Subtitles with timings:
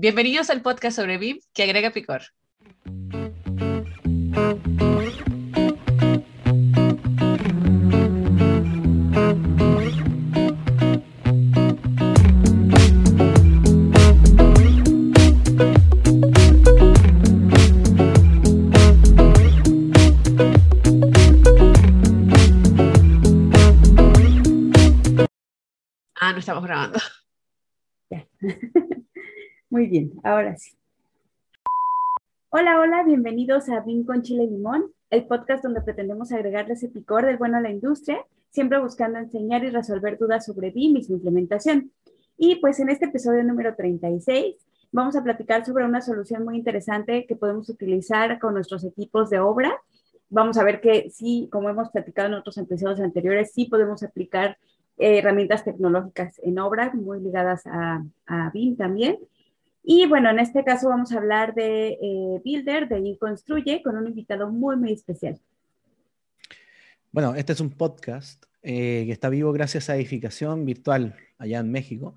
[0.00, 2.22] Bienvenidos al podcast sobre BIM que agrega picor.
[26.14, 27.00] Ah, no estamos grabando.
[29.70, 30.72] Muy bien, ahora sí.
[32.48, 37.26] Hola, hola, bienvenidos a BIM con Chile Limón, el podcast donde pretendemos agregarle ese picor
[37.26, 41.12] del bueno a la industria, siempre buscando enseñar y resolver dudas sobre BIM y su
[41.12, 41.92] implementación.
[42.38, 44.56] Y pues en este episodio número 36
[44.90, 49.40] vamos a platicar sobre una solución muy interesante que podemos utilizar con nuestros equipos de
[49.40, 49.76] obra.
[50.30, 54.56] Vamos a ver que sí, como hemos platicado en otros episodios anteriores, sí podemos aplicar
[54.96, 59.18] eh, herramientas tecnológicas en obra muy ligadas a, a BIM también.
[59.90, 64.06] Y bueno, en este caso vamos a hablar de eh, Builder, de Construye, con un
[64.06, 65.40] invitado muy, muy especial.
[67.10, 71.72] Bueno, este es un podcast eh, que está vivo gracias a Edificación Virtual allá en
[71.72, 72.16] México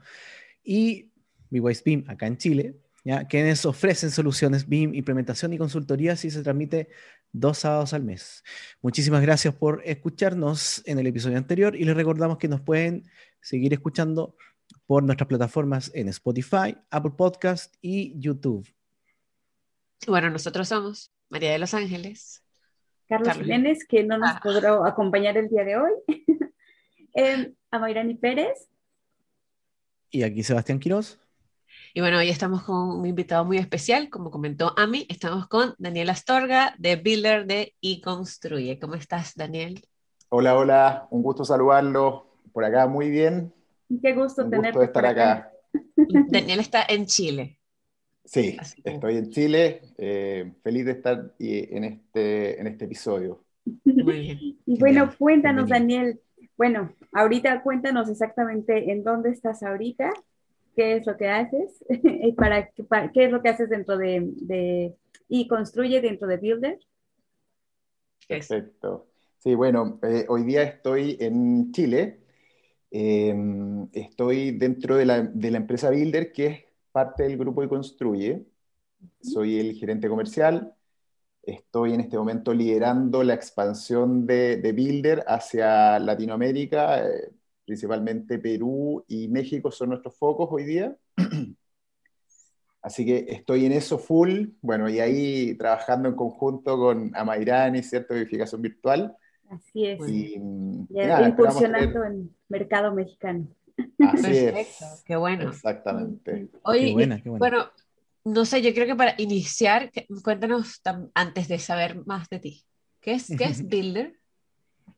[0.65, 1.11] y
[1.49, 3.25] BIM BIM acá en Chile, ¿ya?
[3.29, 6.89] quienes ofrecen soluciones BIM, implementación y consultoría si se transmite
[7.31, 8.43] dos sábados al mes.
[8.81, 13.05] Muchísimas gracias por escucharnos en el episodio anterior y les recordamos que nos pueden
[13.39, 14.35] seguir escuchando
[14.85, 18.67] por nuestras plataformas en Spotify, Apple Podcast y YouTube.
[20.07, 22.43] Bueno, nosotros somos María de los Ángeles.
[23.07, 24.39] Carlos, Jiménez, que no nos ah.
[24.41, 25.91] podrá acompañar el día de hoy.
[27.15, 28.69] eh, Amairani Pérez.
[30.09, 31.19] Y aquí Sebastián Quiroz.
[31.93, 36.09] Y bueno, hoy estamos con un invitado muy especial, como comentó Ami, estamos con Daniel
[36.09, 38.79] Astorga, de Builder de iConstruye.
[38.79, 39.85] ¿Cómo estás, Daniel?
[40.29, 42.27] Hola, hola, un gusto saludarlo.
[42.53, 43.53] Por acá muy bien,
[44.01, 44.77] Qué gusto Un tenerte.
[44.77, 45.51] Gusto estar acá.
[46.29, 47.57] Daniel está en Chile.
[48.23, 53.43] Sí, estoy en Chile, eh, feliz de estar en este, en este episodio.
[53.83, 54.39] Muy bien.
[54.65, 56.21] Y bueno, cuéntanos, Daniel.
[56.55, 60.13] Bueno, ahorita cuéntanos exactamente en dónde estás ahorita,
[60.75, 61.83] qué es lo que haces,
[62.37, 62.69] para,
[63.11, 64.95] qué es lo que haces dentro de, de,
[65.27, 66.79] y construye dentro de Builder.
[68.27, 69.07] Perfecto.
[69.39, 72.20] Sí, bueno, eh, hoy día estoy en Chile,
[72.91, 77.69] Em, estoy dentro de la, de la, empresa Builder, que es parte del grupo que
[77.69, 78.45] construye.
[79.21, 80.75] Soy el gerente comercial.
[81.43, 87.31] Estoy en este momento liderando la expansión de, de Builder hacia Latinoamérica, eh,
[87.65, 90.97] principalmente Perú y México son nuestros focos hoy día.
[92.81, 98.15] Así que estoy en eso full, bueno, y ahí trabajando en conjunto con Amairani, ¿cierto?
[98.15, 99.15] Verificación virtual.
[99.51, 99.99] Así es.
[100.07, 100.41] Y,
[100.89, 103.47] ya, incursionando en mercado mexicano.
[103.99, 105.03] Así Perfecto, es.
[105.05, 105.49] qué bueno.
[105.49, 106.49] Exactamente.
[106.63, 107.39] Oye, qué buena, qué buena.
[107.39, 107.71] bueno,
[108.23, 109.91] no sé, yo creo que para iniciar,
[110.23, 110.81] cuéntanos
[111.13, 112.63] antes de saber más de ti.
[113.01, 114.13] ¿Qué es, qué es Builder?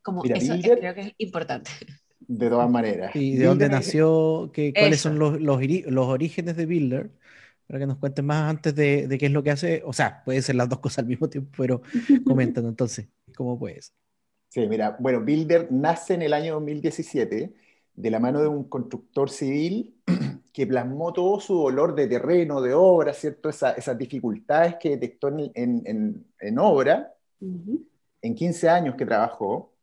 [0.04, 1.72] Como Mira, eso Builder, creo que es importante.
[2.20, 3.16] De todas maneras.
[3.16, 4.52] ¿Y de dónde nació?
[4.54, 7.12] Qué, ¿Cuáles son los, los, los, orígenes de Builder?
[7.66, 9.82] Para que nos cuentes más antes de, de, qué es lo que hace.
[9.84, 11.82] O sea, puede ser las dos cosas al mismo tiempo, pero
[12.24, 13.94] coméntanos entonces, ¿cómo puedes?
[14.54, 17.56] Sí, mira, bueno, Builder nace en el año 2017
[17.96, 19.96] de la mano de un constructor civil
[20.54, 23.50] que plasmó todo su dolor de terreno, de obra, ¿cierto?
[23.50, 29.74] esas dificultades que detectó en, en, en obra en 15 años que trabajó.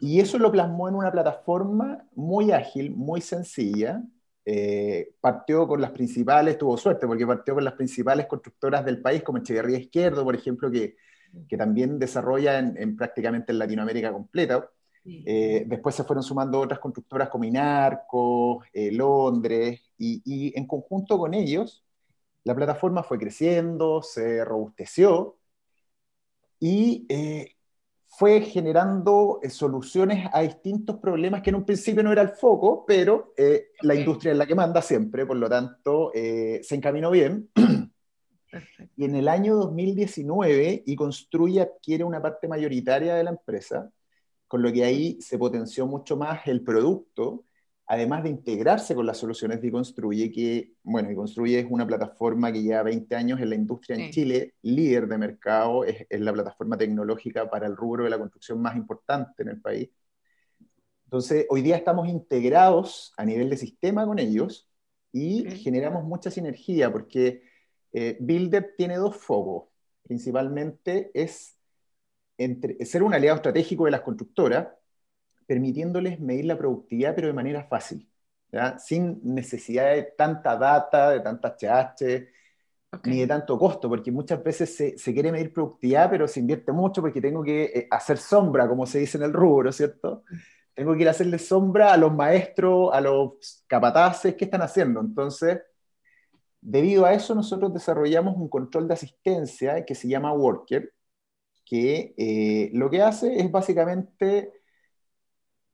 [0.00, 4.02] Y eso lo plasmó en una plataforma muy ágil, muy sencilla.
[4.44, 9.22] Eh, partió con las principales, tuvo suerte porque partió con las principales constructoras del país,
[9.22, 10.96] como Echeverría Izquierdo, por ejemplo, que
[11.48, 14.68] que también desarrolla en, prácticamente en Latinoamérica completa.
[15.04, 21.34] Eh, después se fueron sumando otras constructoras como Inarco, eh, Londres, y, en conjunto con
[21.34, 21.84] ellos,
[22.44, 25.38] la plataforma fue creciendo, se robusteció
[26.58, 27.56] y eh,
[28.06, 33.32] fue generando soluciones a distintos problemas que en un principio no era el foco, pero
[33.80, 37.48] la industria es la que manda siempre, por lo tanto, se encaminó bien.
[38.96, 43.90] Y en el año 2019, y Construye adquiere una parte mayoritaria de la empresa,
[44.46, 47.44] con lo que ahí se potenció mucho más el producto,
[47.86, 52.52] además de integrarse con las soluciones de Construye, que, bueno, y Construye es una plataforma
[52.52, 56.32] que lleva 20 años en la industria en Chile, líder de mercado, es, es, la
[56.32, 59.90] plataforma tecnológica para el rubro de la construcción más importante en el país.
[61.04, 64.68] Entonces, hoy día estamos integrados a nivel de sistema con ellos
[65.12, 67.42] y generamos mucha sinergia porque
[67.92, 69.68] eh, Builder tiene dos focos.
[70.02, 71.56] Principalmente es
[72.84, 74.68] ser un aliado estratégico de las constructoras,
[75.46, 78.08] permitiéndoles medir la productividad, pero de manera fácil.
[78.52, 78.78] ¿ya?
[78.78, 82.28] sin necesidad de tanta data, de tanta HH,
[83.04, 86.72] ni de tanto costo, porque muchas veces se, se, quiere medir productividad, pero se invierte
[86.72, 90.24] mucho porque tengo que eh, hacer sombra, como se dice en el rubro, ¿cierto?
[90.74, 95.00] Tengo que ir a hacerle sombra a los maestros, a los capataces, ¿qué están haciendo?
[95.00, 95.60] Entonces,
[96.62, 100.92] debido a eso, nosotros desarrollamos un control de asistencia que se llama Worker,
[101.64, 104.52] que eh, lo que hace es básicamente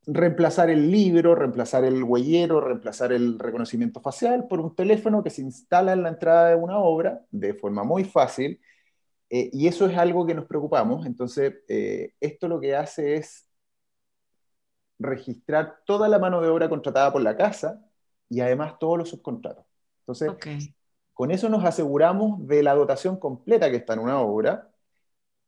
[0.07, 5.43] reemplazar el libro, reemplazar el huellero, reemplazar el reconocimiento facial por un teléfono que se
[5.43, 8.61] instala en la entrada de una obra de forma muy fácil.
[9.31, 11.05] Eh, y eso es algo que nos preocupamos.
[11.05, 13.47] Entonces, eh, esto lo que hace es
[14.99, 17.85] registrar toda la mano de obra contratada por la casa
[18.31, 19.67] y además todos los subcontratos.
[20.01, 20.31] Entonces,
[21.19, 24.71] con eso nos aseguramos de la dotación completa que está en una obra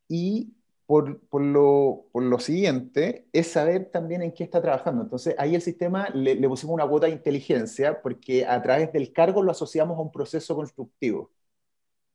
[0.09, 0.53] y
[0.85, 5.05] por, por, lo, por, lo, siguiente, es saber también en qué está trabajando.
[5.05, 9.13] Entonces, ahí el sistema le, le, pusimos una cuota de inteligencia porque a través del
[9.13, 11.31] cargo lo asociamos a un proceso constructivo.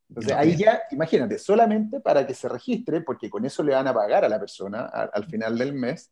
[0.09, 3.93] Entonces, ahí ya, imagínate, solamente para que se registre, porque con eso le van a
[3.93, 6.11] pagar a la persona al final del mes,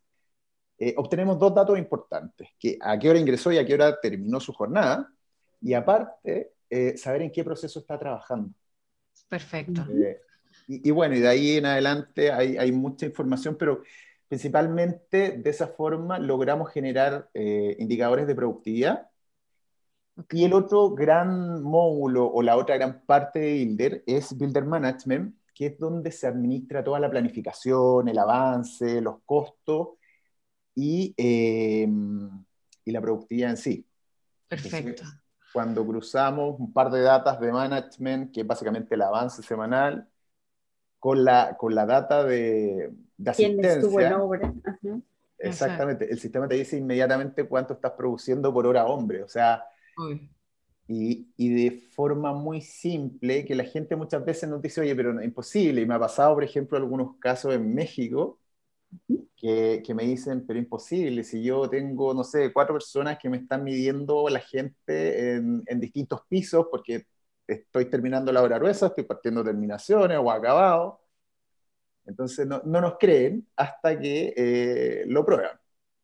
[0.78, 4.40] eh, obtenemos dos datos importantes, que a qué hora ingresó y a qué hora terminó
[4.40, 5.10] su jornada,
[5.60, 8.50] y aparte, eh, saber en qué proceso está trabajando.
[9.30, 9.86] Perfecto.
[9.92, 10.20] Eh,
[10.68, 13.84] y, bueno, y de ahí en adelante hay, hay mucha información, pero
[14.28, 19.10] principalmente de esa forma logramos generar eh, indicadores de productividad.
[20.32, 25.36] Y el otro gran módulo o la otra gran parte de Builder es Builder Management,
[25.54, 29.90] que es donde se administra toda la planificación, el avance, los costos
[30.74, 31.88] y, eh,
[32.86, 33.86] y la productividad en sí.
[34.48, 35.04] Perfecto.
[35.54, 40.08] Cuando cruzamos un par de datas de management, que es básicamente el avance semanal,
[41.00, 43.74] con la, con la data de, de asistencia.
[43.74, 44.54] estuvo en obra?
[45.38, 46.10] Exactamente.
[46.10, 49.22] El sistema te dice inmediatamente cuánto estás produciendo por hora hombre.
[49.24, 49.64] O sea,
[50.88, 55.20] y, y, de forma muy simple, que la gente muchas veces nos dice, oye, pero
[55.20, 55.82] es imposible.
[55.82, 58.40] Y me ha pasado, por ejemplo, algunos casos en México
[59.36, 61.24] que, que, me dicen, pero imposible.
[61.24, 65.80] Si yo tengo, no sé, cuatro personas que me están midiendo la gente en, en
[65.80, 67.06] distintos pisos, porque
[67.48, 71.02] estoy terminando la obra gruesa, estoy partiendo terminaciones o acabado.
[72.06, 75.58] Entonces no, no nos creen hasta que eh, lo prueban.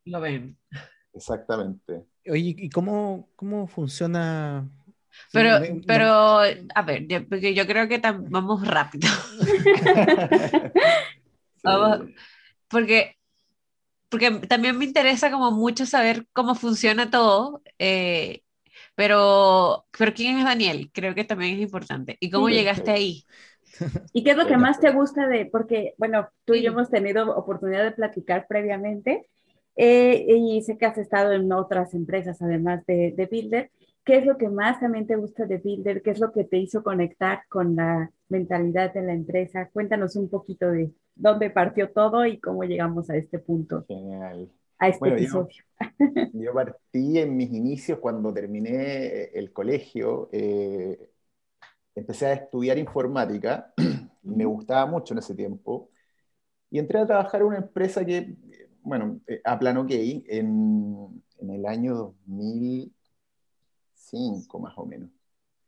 [0.06, 0.58] Lo ven.
[1.14, 2.06] Exactamente.
[2.28, 4.70] Oye, ¿y cómo, cómo funciona?
[5.32, 8.00] Pero, pero, a ver, porque yo creo que
[8.30, 9.10] vamos rápido.
[11.64, 12.10] vamos,
[12.70, 13.18] porque,
[14.10, 17.62] porque también me interesa como mucho saber cómo funciona todo.
[17.78, 18.42] Eh,
[18.96, 20.90] pero, pero ¿quién es Daniel?
[20.94, 22.18] Creo que también es importante.
[22.20, 23.24] ¿Y cómo llegaste ahí?
[24.14, 26.90] ¿Y qué es lo que más te gusta de, porque, bueno, tú y yo hemos
[26.90, 29.30] tenido oportunidad de platicar previamente
[29.76, 33.72] eh, y sé que has estado en otras empresas además de, de Builder.
[34.04, 36.02] ¿Qué es lo que más también te gusta de Builder?
[36.02, 39.70] ¿Qué es lo que te hizo conectar con la mentalidad de la empresa?
[39.72, 43.86] Cuéntanos un poquito de dónde partió todo y cómo llegamos a este punto.
[43.88, 44.50] Genial
[44.80, 45.64] a este episodio.
[46.34, 51.12] Yo, partí en mis inicios cuando terminé el colegio, eh,
[51.94, 53.74] empecé a estudiar informática,
[54.24, 55.90] me gustaba mucho en ese tiempo,
[56.72, 58.38] y entré a trabajar en una empresa que,
[58.82, 65.10] bueno, eh, a Plan OK, en, en el año 2005 más o menos.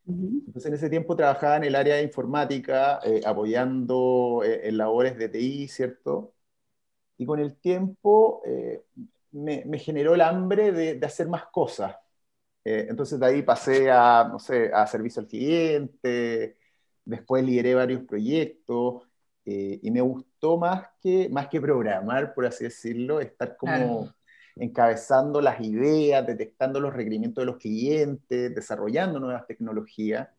[0.07, 5.29] Entonces en ese tiempo trabajaba en el área de informática, eh, apoyando en labores de
[5.29, 6.34] TI, ¿cierto?
[7.22, 8.84] y con el tiempo eh,
[9.31, 11.96] me, generó el hambre de, hacer más cosas.
[12.65, 16.58] Eh, entonces de ahí pasé a, no sé, a servicio al cliente,
[17.05, 19.03] después lideré varios proyectos
[19.46, 24.12] eh, y me gustó más que, más que programar, por así decirlo, estar como
[24.55, 30.29] encabezando las ideas, detectando los requerimientos de los clientes, desarrollando nuevas tecnologías.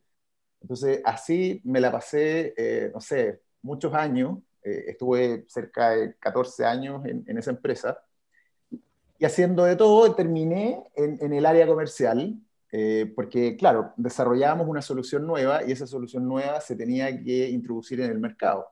[0.60, 2.54] Entonces así me la pasé,
[2.94, 7.98] no sé, muchos años eh, estuve cerca de 14 años en, esa empresa
[9.18, 12.40] y haciendo de todo terminé en, el área comercial,
[12.72, 18.00] eh, porque claro, desarrollábamos una solución nueva y esa solución nueva se tenía que introducir
[18.00, 18.66] en el mercado.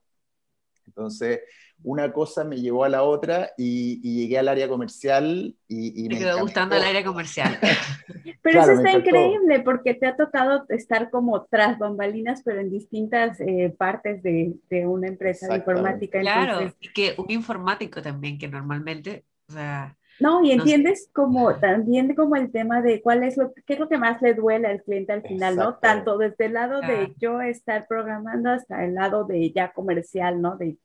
[0.87, 1.40] Entonces,
[1.82, 6.40] una cosa me llevó a la otra y, llegué al área comercial y, me quedó
[6.40, 7.58] gustando el área comercial.
[8.42, 13.40] pero eso está increíble porque te ha tocado estar como tras bambalinas, pero en distintas
[13.40, 16.20] eh, partes de, de, una empresa de informática.
[16.20, 19.96] Claro, y que un informático también, que normalmente, o sea...
[20.18, 23.88] No, y entiendes como también como el tema de cuál es lo, qué es lo
[23.88, 25.76] que más le duele al cliente al final, ¿no?
[25.76, 30.58] Tanto desde el lado de yo estar programando hasta el lado de ya comercial, ¿no?
[30.58, 30.76] De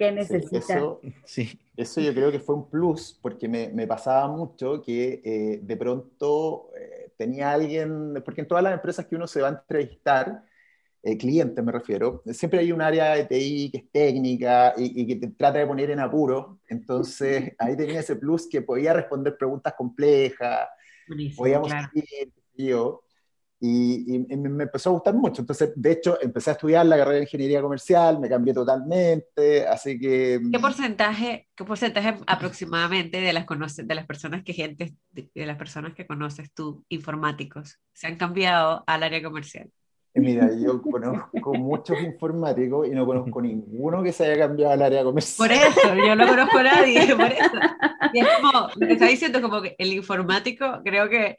[0.00, 0.58] qué necesita.
[0.58, 1.60] eso, Sí.
[1.76, 5.76] eso yo creo que fue un plus, porque me, me pasaba mucho que eh, de
[5.76, 10.44] pronto eh, tenía alguien, porque en todas las empresas que uno se va a entrevistar,
[11.02, 15.06] eh, clientes me refiero, siempre hay un área de TI que es técnica y, y
[15.06, 19.36] que te trata de poner en apuro, entonces ahí tenía ese plus que podía responder
[19.38, 20.68] preguntas complejas,
[21.06, 21.88] Buenísimo, podíamos claro.
[22.56, 23.04] yo,
[23.60, 25.42] y, y- y me empezó a gustar mucho.
[25.42, 29.98] Entonces, de hecho, empecé a estudiar la carrera de ingeniería comercial, me cambié totalmente, así
[29.98, 30.40] que...
[30.50, 35.46] ¿Qué porcentaje, qué porcentaje aproximadamente de las, conoce- de las personas que gente, de, de
[35.46, 39.70] las personas que conoces tú, informáticos, se han cambiado al área comercial?
[40.12, 45.04] Mira, yo conozco muchos informáticos y no conozco ninguno que se haya cambiado al área
[45.04, 45.48] comercial.
[45.48, 47.58] Por eso, yo no conozco a nadie, por eso.
[48.12, 51.36] Y es como, lo que está diciendo como que el informático, creo que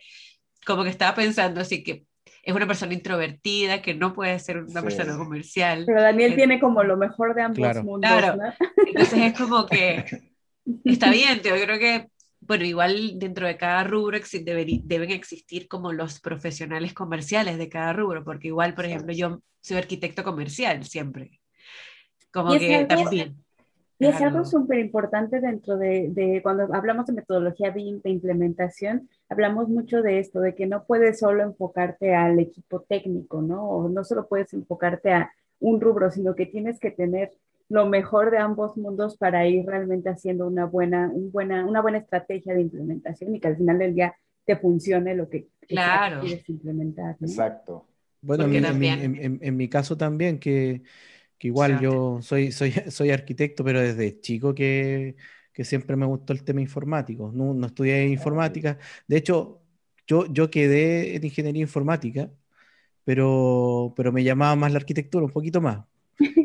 [0.65, 2.05] como que estaba pensando así que
[2.43, 4.85] es una persona introvertida, que no puede ser una Sí.
[4.87, 5.83] persona comercial.
[5.85, 7.83] Pero Daniel Eh, tiene como lo mejor de ambos Claro.
[7.83, 8.37] mundos, Claro.
[8.37, 8.53] ¿no?
[8.87, 10.05] Entonces es como que
[10.85, 12.07] está bien, yo creo que,
[12.39, 17.93] bueno, igual dentro de cada rubro deberi- deben existir como los profesionales comerciales de cada
[17.93, 21.39] rubro, porque igual, por ejemplo, yo soy arquitecto comercial siempre.
[22.31, 23.35] Como que también.
[23.99, 29.07] Y es algo súper importante dentro de, de cuando hablamos de metodología BIM, de implementación,
[29.31, 33.67] hablamos mucho de esto, de que no puedes solo enfocarte al equipo técnico, ¿no?
[33.69, 37.31] O no solo puedes enfocarte a un rubro, sino que tienes que tener
[37.69, 41.99] lo mejor de ambos mundos para ir realmente haciendo una buena, un buena, una buena
[41.99, 46.19] estrategia de implementación y que al final del día te funcione lo que Claro.
[46.19, 47.27] quieres implementar, ¿no?
[47.27, 47.89] Exacto.
[48.21, 50.83] Bueno, en también- en- en- en mi caso también, que,
[51.37, 51.79] que igual Exacto.
[51.79, 55.17] yo soy, soy, soy arquitecto, pero desde chico que,
[55.53, 57.31] que siempre me gustó el tema informático.
[57.33, 58.77] No, no estudié informática.
[59.07, 59.61] De hecho,
[60.07, 62.31] yo, yo quedé en ingeniería informática,
[63.03, 65.85] pero, pero me llamaba más la arquitectura, un poquito más.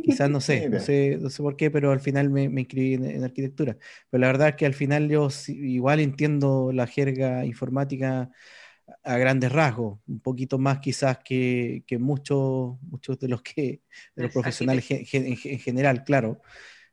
[0.02, 2.94] Quizás no sé, no sé, no sé por qué, pero al final me, me inscribí
[2.94, 3.76] en, en arquitectura.
[4.10, 8.30] Pero la verdad es que al final yo igual entiendo la jerga informática
[9.04, 13.82] a grandes rasgos, un poquito más quizás que, que muchos, muchos de los que
[14.16, 16.40] de los profesionales gen- en, en general, claro,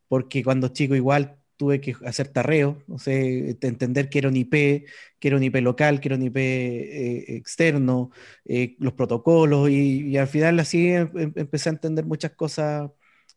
[0.08, 4.36] porque cuando chico igual tuve que hacer tarreo, no sé, te- entender que era un
[4.38, 4.86] IP,
[5.20, 8.12] que era un IP local, que era un IP eh, externo,
[8.46, 12.90] eh, los protocolos, y, al final así em- em- empecé a entender muchas cosas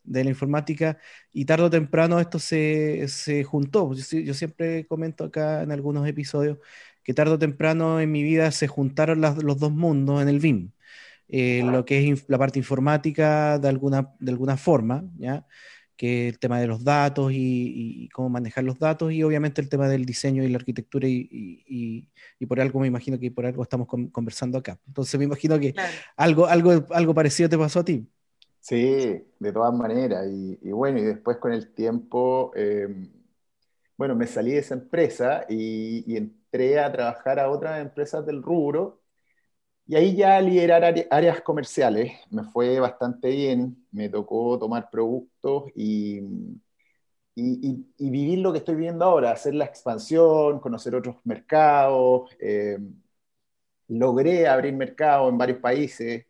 [0.04, 0.99] de la informática
[1.33, 3.92] y tarde o temprano esto se, se juntó.
[3.95, 6.59] Yo, siempre comento acá en algunos episodios
[7.02, 10.73] que tarde o temprano en mi vida se juntaron los dos mundos en el BIM.
[11.28, 15.47] Eh, lo que es la parte informática de alguna, de alguna forma, ¿ya?
[15.97, 19.88] Que el tema de los datos y, cómo manejar los datos, y obviamente el tema
[19.88, 23.47] del diseño y la arquitectura, y, y- y- y por algo me imagino que por
[23.47, 24.79] algo estamos con- conversando acá.
[24.87, 26.00] Entonces me imagino que Claro.
[26.17, 28.09] algo, algo, algo parecido te pasó a ti.
[28.61, 28.76] Sí,
[29.38, 30.26] de todas maneras.
[30.29, 32.88] Y, y bueno, y después con el tiempo, eh,
[33.97, 38.43] bueno, me salí de esa empresa y, y entré a trabajar a otras empresas del
[38.43, 39.03] rubro.
[39.88, 43.87] Y ahí ya liderar área- áreas comerciales me fue bastante bien.
[43.93, 46.21] Me tocó tomar productos y,
[47.35, 52.31] y, y- vivir lo que estoy viviendo ahora, hacer la expansión, conocer otros mercados.
[52.40, 52.78] eh,
[53.88, 56.26] logré abrir mercados en varios países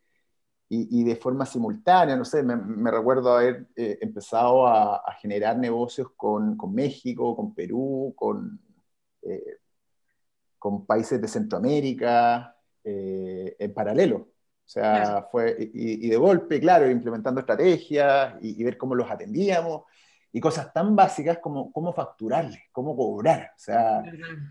[0.68, 2.56] y, de forma simultánea, no sé, me,
[2.90, 8.60] recuerdo haber eh, empezado a, a generar negocios con, con México, con Perú, con,
[9.22, 9.58] eh,
[10.58, 12.55] con países de Centroamérica,
[12.86, 14.16] eh, en paralelo.
[14.18, 15.28] O sea, Claro.
[15.30, 19.82] fue, y, y de golpe, claro, implementando estrategias y, y ver cómo los atendíamos
[20.32, 23.52] y cosas tan básicas como cómo facturarles, cómo cobrar.
[23.56, 24.02] O sea,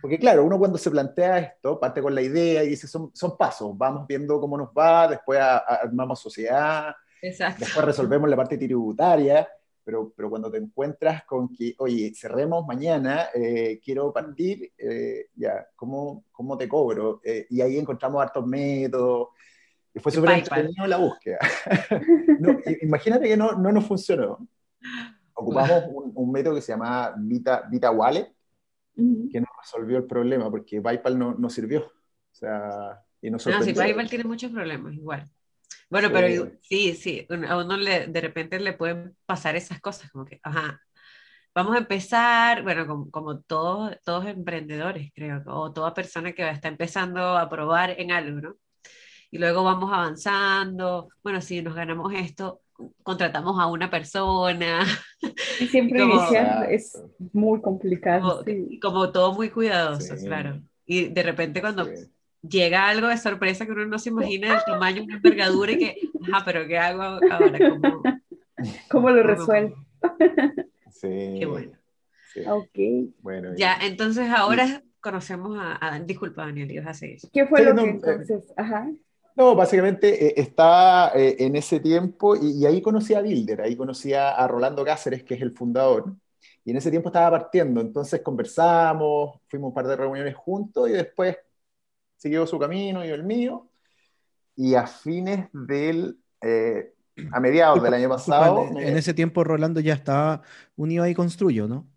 [0.01, 3.37] porque claro, uno cuando se plantea esto, parte con la idea y dice, son, son
[3.37, 7.59] pasos, vamos viendo cómo nos va, después a- a- armamos sociedad, Exacto.
[7.65, 9.47] después resolvemos la parte tributaria,
[9.85, 15.67] pero, pero cuando te encuentras con que, oye, cerremos mañana, eh, quiero partir, eh, ya,
[15.75, 17.21] ¿cómo, ¿cómo te cobro?
[17.23, 19.29] Eh, y ahí encontramos hartos métodos,
[19.93, 21.37] y fue súper entretenido la búsqueda.
[22.37, 24.45] No, imagínate que no, no nos funcionó.
[25.33, 28.29] Ocupamos un, un método que se llama Vita, Vita Wallet,
[28.93, 31.85] que nos resolvió el problema, porque PayPal no, no sirvió.
[31.85, 33.73] O sea, y nos No, sí.
[33.73, 35.29] PayPal tiene muchos problemas igual.
[35.89, 36.13] Bueno, Sí.
[36.13, 40.25] pero sí, sí, un- a uno le, de repente le pueden pasar esas cosas, como
[40.25, 40.81] que, ajá,
[41.55, 46.67] vamos a empezar, bueno, como, como todos, todos emprendedores, creo, o toda persona que está
[46.69, 48.55] empezando a probar en algo, ¿no?
[49.31, 52.61] Y luego vamos avanzando, bueno, si nos ganamos esto,
[53.03, 54.81] contratamos a una persona,
[55.61, 57.01] Y siempre Como- iniciar es
[57.33, 58.21] muy complicado.
[58.39, 58.79] como, sí.
[58.81, 60.25] como todo muy cuidadoso, Sí.
[60.25, 60.61] claro.
[60.85, 61.93] Y de repente cuando Sí.
[62.47, 65.95] Llega algo de sorpresa que uno no se imagina el tamaño, una envergadura y que,
[66.31, 67.59] ajá, pero ¿qué hago ahora?
[67.69, 68.03] ¿Cómo,
[68.89, 69.75] ¿Cómo lo resuelvo?
[70.91, 71.35] Sí.
[71.39, 71.71] Qué bueno.
[72.33, 72.41] sí.
[72.47, 73.13] Ok.
[73.21, 77.19] Bueno, y- Ya, entonces ahora conocemos a, a Disculpa, Daniel, ibas a seguir.
[77.33, 78.53] ¿Qué fue Sí, lo no, que eh, entonces?
[78.55, 78.89] Ajá.
[79.35, 83.75] No, básicamente eh, estaba eh, en ese tiempo y, y ahí conocí a Bilder, ahí
[83.75, 86.15] conocí a, a Rolando Cáceres, que es el fundador,
[86.63, 90.93] y en ese tiempo estaba partiendo, entonces conversamos, fuimos un par de reuniones juntos y
[90.93, 91.37] después
[92.15, 93.69] siguió su camino y yo el mío,
[94.55, 96.93] y a fines del, eh,
[97.31, 100.41] a mediados del año pasado, En ese tiempo Rolando ya estaba
[100.75, 101.87] unido ahí Construyo, ¿no?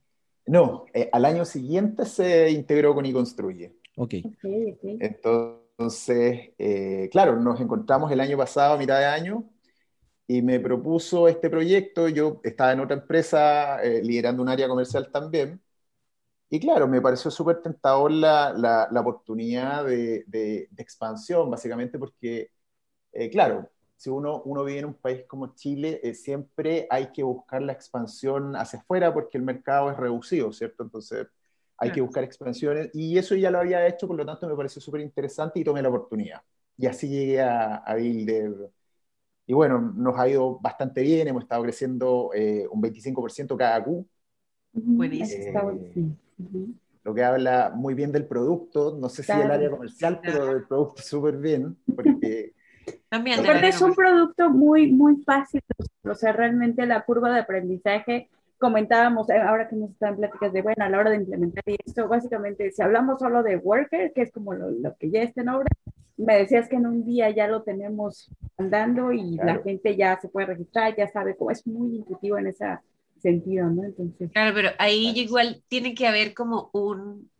[0.46, 3.74] no, eh, al año siguiente se integró con iConstruye.
[3.96, 4.14] Ok.
[4.24, 4.84] Ok, ok.
[5.00, 9.44] Entonces, eh, claro, nos encontramos el año pasado, a mitad de año,
[10.26, 12.08] y me propuso este proyecto.
[12.08, 15.60] Yo estaba en otra empresa eh, liderando un área comercial también.
[16.50, 21.98] Y claro, me pareció súper tentador la, la, la oportunidad de, de- de expansión, básicamente
[21.98, 22.50] porque,
[23.12, 27.22] eh, claro, si uno, uno vive en un país como Chile, eh, siempre hay que
[27.24, 30.84] buscar la expansión hacia afuera porque el mercado es reducido, ¿cierto?
[30.84, 31.28] Entonces,
[31.78, 32.02] hay que Claro.
[32.02, 35.60] buscar expansiones y eso ya lo había hecho, por lo tanto me pareció súper interesante
[35.60, 36.42] y tomé la oportunidad.
[36.78, 38.54] Y así llegué a, a Builder.
[39.46, 44.06] Y bueno, nos ha ido bastante bien, hemos estado creciendo eh, un 25% cada Q,
[44.96, 45.72] Buenísimo.
[45.72, 46.27] eso
[47.04, 49.44] lo que habla muy bien del producto, no sé si Claro.
[49.44, 52.52] el área comercial, pero del producto súper bien, porque
[53.10, 55.60] También Aparte la es un producto muy, muy fácil,
[56.04, 60.62] o sea, realmente la curva de aprendizaje, comentábamos eh, ahora que nos están pláticas de,
[60.62, 64.32] bueno, a la hora de implementar esto, básicamente, si hablamos solo de Worker, que es
[64.32, 65.68] como lo, lo que ya está en obra,
[66.16, 69.62] me decías que en un día ya lo tenemos andando y la Claro.
[69.64, 72.64] gente ya se puede registrar, ya sabe cómo es muy intuitivo en ese
[73.20, 73.84] sentido, ¿no?
[73.84, 75.18] Entonces, Claro, pero ahí Claro.
[75.20, 77.30] igual tiene que haber como un,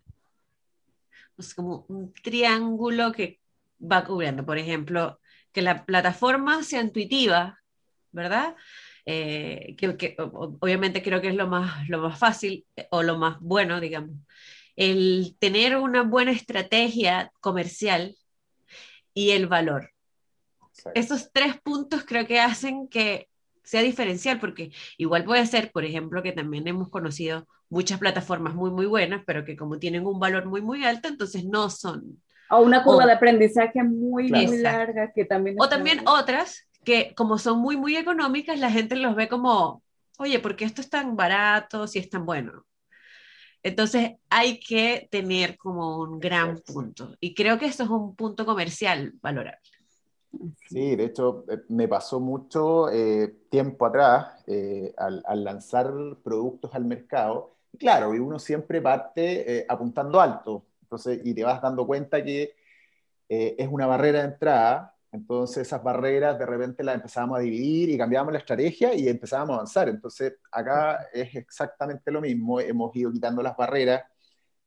[1.37, 3.40] pues como un triángulo que
[3.80, 4.44] va cubriendo.
[4.44, 5.20] Por ejemplo,
[5.52, 7.61] que la plataforma sea intuitiva,
[8.12, 8.56] ¿verdad?
[9.06, 13.18] Eh, que, que obviamente creo que es lo más, lo más fácil eh, o lo
[13.18, 14.16] más bueno, digamos.
[14.76, 18.16] El tener una buena estrategia comercial
[19.14, 19.90] y el valor.
[20.94, 23.27] Esos tres puntos creo que hacen que
[23.68, 28.70] sea diferencial, porque igual puede ser, por ejemplo, que también hemos conocido muchas plataformas muy,
[28.70, 32.22] muy buenas, pero que como tienen un valor muy, muy alto, entonces no son.
[32.50, 34.48] o una curva O- de aprendizaje muy, Claro.
[34.48, 35.57] muy larga que también...
[35.59, 39.83] O también otras que como son muy, muy económicas, la gente los ve como,
[40.18, 42.64] oye, ¿por qué esto es tan barato si es tan bueno?
[43.62, 47.16] Entonces hay que tener como un gran punto.
[47.20, 49.61] Y creo que esto es un punto comercial valorable.
[50.68, 55.90] Sí, de hecho, eh, me pasó mucho eh, tiempo atrás eh, al, al lanzar
[56.22, 57.56] productos al mercado.
[57.78, 62.54] Claro, y uno siempre parte eh, apuntando alto, entonces, y te vas dando cuenta que
[63.28, 67.98] es una barrera de entrada, entonces esas barreras de repente las empezábamos a dividir y
[67.98, 69.88] cambiábamos la estrategia y empezábamos a avanzar.
[69.88, 74.04] Entonces, acá es exactamente lo mismo, hemos ido quitando las barreras.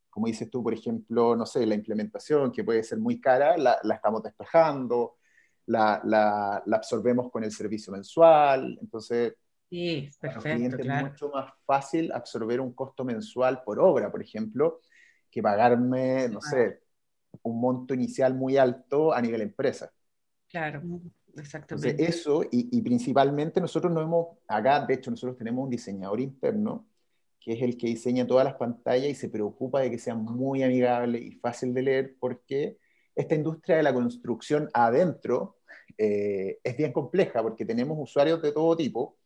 [0.09, 3.77] Como dices tú, por ejemplo, no sé, la implementación, que puede ser muy cara, la,
[3.83, 5.15] la estamos despejando,
[5.65, 9.33] la, la, la, absorbemos con el servicio mensual, entonces
[9.69, 11.07] sí, para los perfecto, clientes claro.
[11.07, 14.81] es mucho más fácil absorber un costo mensual por obra, por ejemplo,
[15.29, 16.81] que pagarme, no sé,
[17.43, 19.91] un monto inicial muy alto a nivel empresa.
[20.49, 20.81] Claro,
[21.37, 21.89] exactamente.
[21.89, 26.19] Entonces, eso, y, y, principalmente nosotros no hemos, acá de hecho nosotros tenemos un diseñador
[26.19, 26.87] interno,
[27.39, 30.61] que es el que diseña todas las pantallas y se preocupa de que sea muy
[30.61, 32.77] amigable y fácil de leer, porque
[33.15, 35.57] esta industria de la construcción adentro
[35.97, 39.17] eh, es bien compleja, porque tenemos usuarios de todo tipo,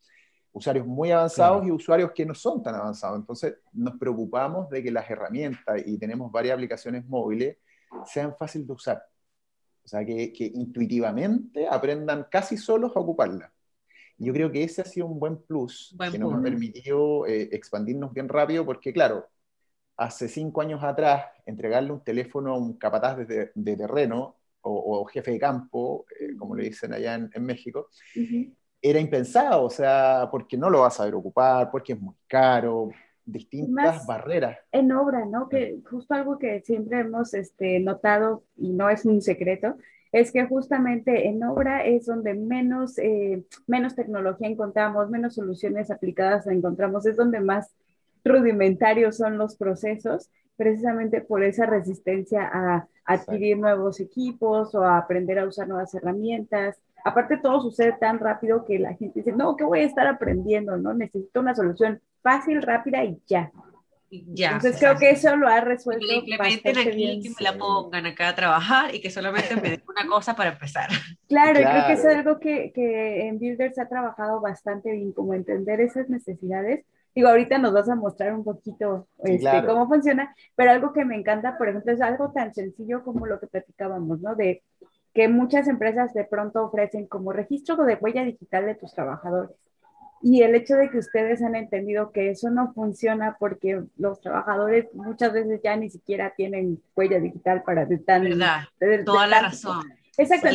[0.52, 1.68] usuarios muy avanzados claro.
[1.68, 3.20] y usuarios que no son tan avanzados.
[3.20, 7.58] Entonces nos preocupamos de que las herramientas, y tenemos varias aplicaciones móviles,
[8.06, 9.04] sean fáciles de usar.
[9.84, 13.54] O sea, que, que intuitivamente aprendan casi solos a ocuparla.
[14.18, 16.40] Y yo creo que ese ha sido un buen plus buen que nos punto.
[16.40, 19.28] ha permitido eh, expandirnos bien rápido, porque claro,
[19.98, 25.06] hace cinco años atrás, entregarle un teléfono a un capataz de, de terreno o, o,
[25.06, 28.54] jefe de campo, eh, como le dicen allá en, en México, uh -huh.
[28.82, 32.90] era impensado, o sea, porque no lo vas a saber ocupar, porque es muy caro,
[33.26, 34.58] distintas Más barreras.
[34.72, 35.50] En obra, ¿no?
[35.50, 39.76] Que justo algo que siempre hemos este, notado, y no es un secreto,
[40.12, 46.48] es que justamente en obra es donde menos, eh, menos tecnología encontramos, menos soluciones aplicadas
[46.48, 47.74] encontramos, es donde más
[48.26, 53.62] rudimentarios son los procesos, precisamente por esa resistencia a adquirir Exacto.
[53.62, 56.78] nuevos equipos o a aprender a usar nuevas herramientas.
[57.04, 60.76] Aparte, todo sucede tan rápido que la gente dice, no, ¿qué voy a estar aprendiendo?
[60.78, 60.94] ¿no?
[60.94, 63.52] Necesito una solución fácil, rápida y ya.
[64.28, 66.06] Ya, Entonces creo que eso lo ha resuelto.
[66.08, 67.22] Que le implementen aquí, bien.
[67.22, 70.52] que me la pongan acá a trabajar y que solamente me den una cosa para
[70.52, 70.90] empezar.
[71.28, 71.72] Claro, claro.
[71.72, 75.82] creo que es algo que, que en Builder se ha trabajado bastante bien, como entender
[75.82, 76.86] esas necesidades
[77.16, 81.16] Digo, ahorita nos vas a mostrar un poquito este, cómo funciona, pero algo que me
[81.16, 84.36] encanta, por ejemplo, es algo tan sencillo como lo que platicábamos, ¿no?
[84.36, 84.64] De
[85.14, 89.56] que muchas empresas de pronto ofrecen como registro de huella digital de tus trabajadores.
[90.22, 94.88] Y el hecho de que ustedes han entendido que eso no funciona porque los trabajadores
[94.94, 98.24] muchas veces ya ni siquiera tienen huella digital para de tan...
[98.24, 98.64] Verdad,
[99.06, 99.86] toda la razón.
[100.18, 100.50] Exacto.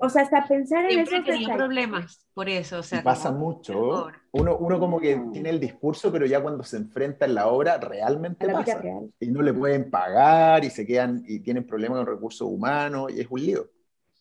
[0.00, 1.22] o sea, hasta pensar en eso.
[1.24, 2.78] tenía problemas por eso.
[2.78, 4.08] O sea, pasa mucho.
[4.32, 7.76] Uno, uno como que tiene el discurso, pero ya cuando se enfrenta en la obra,
[7.76, 8.82] realmente pasa.
[9.20, 13.20] Y no le pueden pagar y se quedan y tienen problemas con recursos humanos y
[13.20, 13.66] es un lío.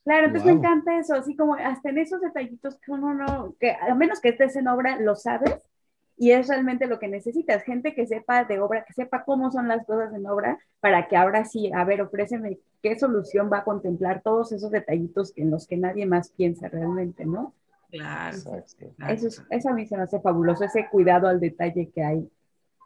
[0.03, 3.71] Claro, entonces me encanta eso, así como hasta en esos detallitos que uno no, que
[3.71, 5.61] a menos que estés en obra, lo sabes
[6.17, 9.67] y es realmente lo que necesitas, gente que sepa de obra, que sepa cómo son
[9.67, 13.63] las cosas en obra, para que ahora sí, a ver, ofréceme qué solución va a
[13.63, 17.55] contemplar todos esos detallitos en los que nadie más piensa realmente, ¿no?
[17.91, 18.37] Claro.
[19.09, 22.29] Eso, eso a mí se me hace fabuloso, ese cuidado al detalle que hay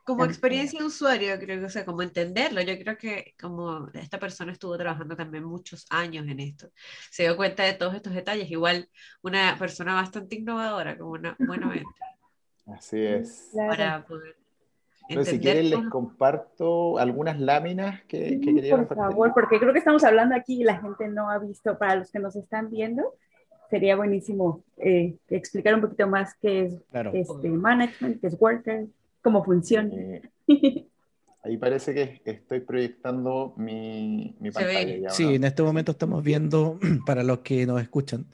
[0.05, 4.19] como experiencia de usuario, creo que, o sea, como entenderlo, yo creo que como esta
[4.19, 6.69] persona estuvo trabajando también muchos años en esto,
[7.09, 8.87] se dio cuenta de todos estos detalles, igual
[9.23, 11.89] una persona bastante innovadora, como una buena venta.
[12.67, 13.49] Así es.
[13.55, 14.35] Para poder
[15.07, 19.79] Pero si quieren les comparto algunas láminas que, que quería Por favor, porque creo que
[19.79, 23.15] estamos hablando aquí y la gente no ha visto, para los que nos están viendo,
[23.69, 26.73] sería buenísimo eh, explicar un poquito más qué es
[27.13, 28.87] este, management, qué es worker,
[29.21, 29.93] cómo funciona.
[29.93, 30.21] Eh,
[31.43, 35.09] ahí parece que estoy proyectando mi, mi pantalla.
[35.11, 38.25] sí, en este momento estamos viendo, para los que nos escuchan,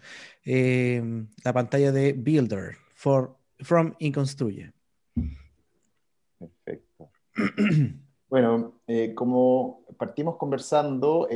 [0.46, 1.02] eh,
[1.44, 4.72] la pantalla de Builder for, from Inconstruye.
[6.40, 7.12] Perfecto.
[8.30, 11.28] bueno, eh, como partimos conversando,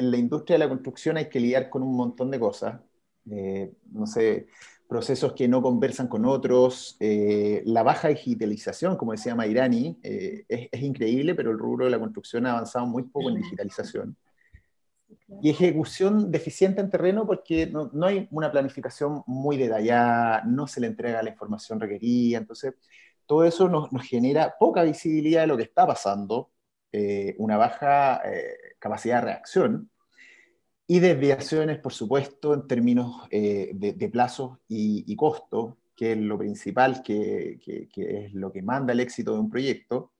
[0.00, 2.80] en la industria de la construcción hay que lidiar con un montón de cosas.
[3.24, 4.48] no sé,
[4.90, 10.82] procesos que no conversan con otros, eh, la baja digitalización, como decía Mairani, eh, es,
[10.82, 14.16] increíble, pero el rubro de la construcción ha avanzado muy poco en digitalización.
[15.42, 20.80] Y ejecución deficiente en terreno porque no, no, hay una planificación muy detallada, no se
[20.80, 22.74] le entrega la información requerida, entonces
[23.26, 26.50] todo eso nos, nos genera poca visibilidad de lo que está pasando,
[26.92, 28.22] eh, una baja
[28.78, 29.90] capacidad de reacción,
[30.90, 37.00] y desviaciones, por supuesto, en términos eh, de, plazos y, costo, que es lo principal,
[37.04, 37.60] que,
[37.94, 40.10] es lo que manda el éxito de un proyecto.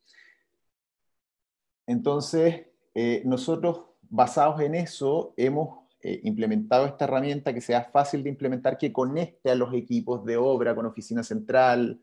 [1.88, 8.30] Entonces, eh, nosotros, basados en eso, hemos eh, implementado esta herramienta que sea fácil de
[8.30, 12.00] implementar, que conecte a los equipos de obra con oficina central,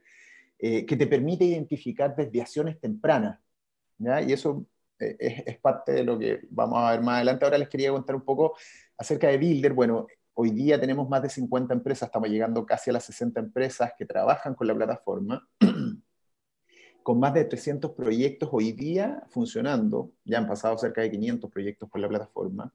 [0.59, 3.39] que te permite identificar desviaciones tempranas.
[3.99, 4.65] Y eso
[4.99, 7.45] es, es, parte de lo que vamos a ver más adelante.
[7.45, 8.55] Ahora les quería contar un poco
[8.97, 9.73] acerca de Builder.
[9.73, 13.91] Bueno, hoy día tenemos más de 50 empresas, estamos llegando casi a las 60 empresas
[13.97, 15.47] que trabajan con la plataforma,
[17.03, 20.11] con más de 300 proyectos hoy día funcionando.
[20.23, 22.71] Ya han pasado cerca de 500 proyectos por la plataforma.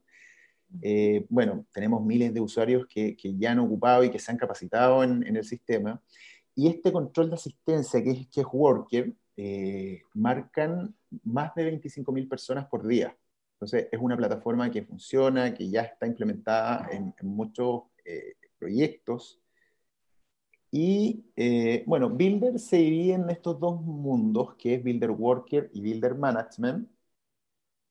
[0.80, 4.38] Eh, bueno, tenemos miles de usuarios que, que, ya han ocupado y que se han
[4.38, 6.02] capacitado en, en el sistema.
[6.54, 12.28] Y este control de asistencia, que es, que es Worker, eh, marcan más de 25.000
[12.28, 13.16] personas por día.
[13.54, 19.40] Entonces, es una plataforma que funciona, que ya está implementada en, muchos eh, proyectos.
[20.70, 25.80] Y eh, bueno, Builder se divide en estos dos mundos, que es Builder Worker y
[25.82, 26.88] Builder Management,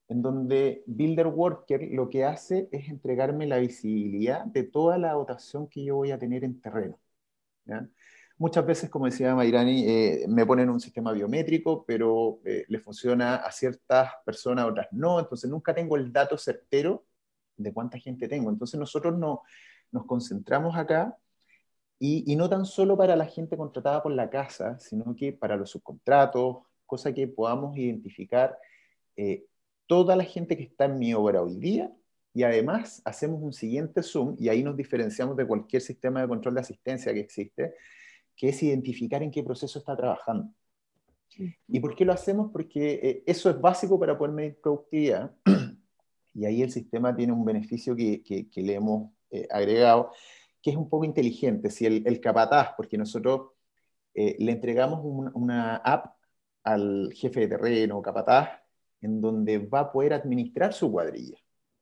[0.10, 5.68] en donde Builder Worker lo que hace es entregarme la visibilidad de toda la dotación
[5.68, 7.00] que yo voy a tener en terreno.
[7.66, 7.88] ¿ya?
[8.42, 13.36] Muchas veces, como decía Mayrani, eh, me ponen un sistema biométrico, pero eh, le funciona
[13.36, 17.06] a ciertas personas, a otras no, entonces nunca tengo el dato certero
[17.56, 18.50] de cuánta gente tengo.
[18.50, 19.44] Entonces nosotros no,
[19.92, 21.16] nos concentramos acá
[22.00, 25.70] y, no tan solo para la gente contratada por la casa, sino que para los
[25.70, 28.58] subcontratos, cosa que podamos identificar
[29.18, 29.46] eh,
[29.86, 31.92] toda la gente que está en mi obra hoy día
[32.34, 36.56] y además hacemos un siguiente zoom y ahí nos diferenciamos de cualquier sistema de control
[36.56, 37.76] de asistencia que existe
[38.42, 40.52] que es identificar en qué proceso está trabajando.
[41.68, 42.50] ¿Y por qué lo hacemos?
[42.52, 45.32] Porque eh, eso es básico para poder medir productividad
[46.34, 50.12] y ahí el sistema tiene un beneficio que, que, le hemos eh, agregado,
[50.60, 51.70] que es un poco inteligente.
[51.70, 53.52] Si el, el capataz, porque nosotros
[54.16, 55.02] eh, le entregamos
[55.36, 56.16] una app
[56.64, 58.60] al jefe de terreno o capataz
[59.02, 61.38] en donde va a poder administrar su cuadrilla.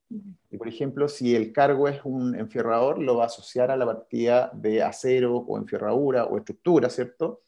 [0.09, 3.85] Y por ejemplo, si el cargo es un enfierrador, lo va a asociar a la
[3.85, 7.43] partida de acero o enfierradura o estructura, ¿cierto?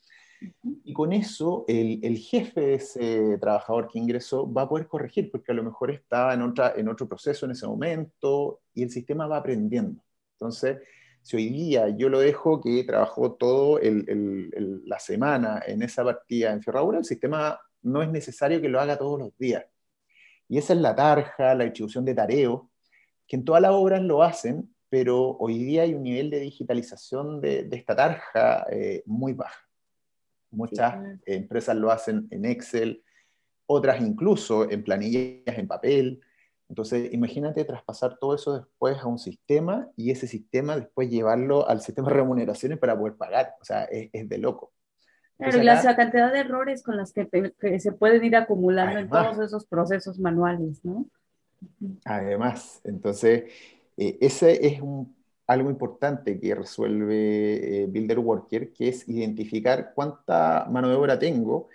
[0.62, 5.32] Y con eso, el, el, jefe de ese trabajador que ingresó va a poder corregir,
[5.32, 8.90] porque a lo mejor estaba en, otra, en otro proceso en ese momento y el
[8.90, 10.04] sistema va aprendiendo.
[10.34, 10.80] Entonces,
[11.24, 16.64] Si hoy día yo lo dejo que trabajó todo la semana en esa partida en
[16.64, 19.66] Ferradura, el sistema no es necesario que lo haga todos los días.
[20.52, 22.64] Y esa es la tarja, la distribución de tareos,
[23.26, 27.40] que en todas las obras lo hacen, pero hoy día hay un nivel de digitalización
[27.40, 29.62] de, esta tarja eh, muy baja.
[30.50, 33.02] Muchas empresas lo hacen en Excel,
[33.66, 36.20] otras incluso en planillas en papel.
[36.68, 41.80] Entonces, imagínate traspasar todo eso después a un sistema y ese sistema después llevarlo al
[41.80, 43.56] sistema de remuneraciones para poder pagar.
[43.62, 44.74] O sea, es, de loco.
[45.42, 47.28] Claro, y la, cantidad de errores con las que,
[47.80, 51.08] se pueden ir acumulando en todos esos procesos manuales, ¿no?
[52.06, 53.46] Además, entonces,
[53.98, 54.80] eh, ese es
[55.48, 61.70] algo importante que resuelve eh, Builder Worker, que es identificar cuánta mano de obra tengo,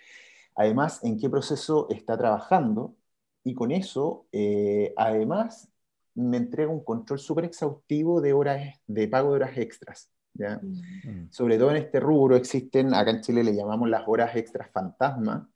[0.54, 2.94] además en qué proceso está trabajando,
[3.42, 5.68] y con eso, eh, además,
[6.14, 10.08] me entrega un control súper exhaustivo de horas de pago de horas extras.
[10.38, 10.60] ¿Ya?
[10.62, 11.30] Mm.
[11.30, 15.48] Sobre todo en este rubro existen, acá en Chile le llamamos las horas extras fantasma,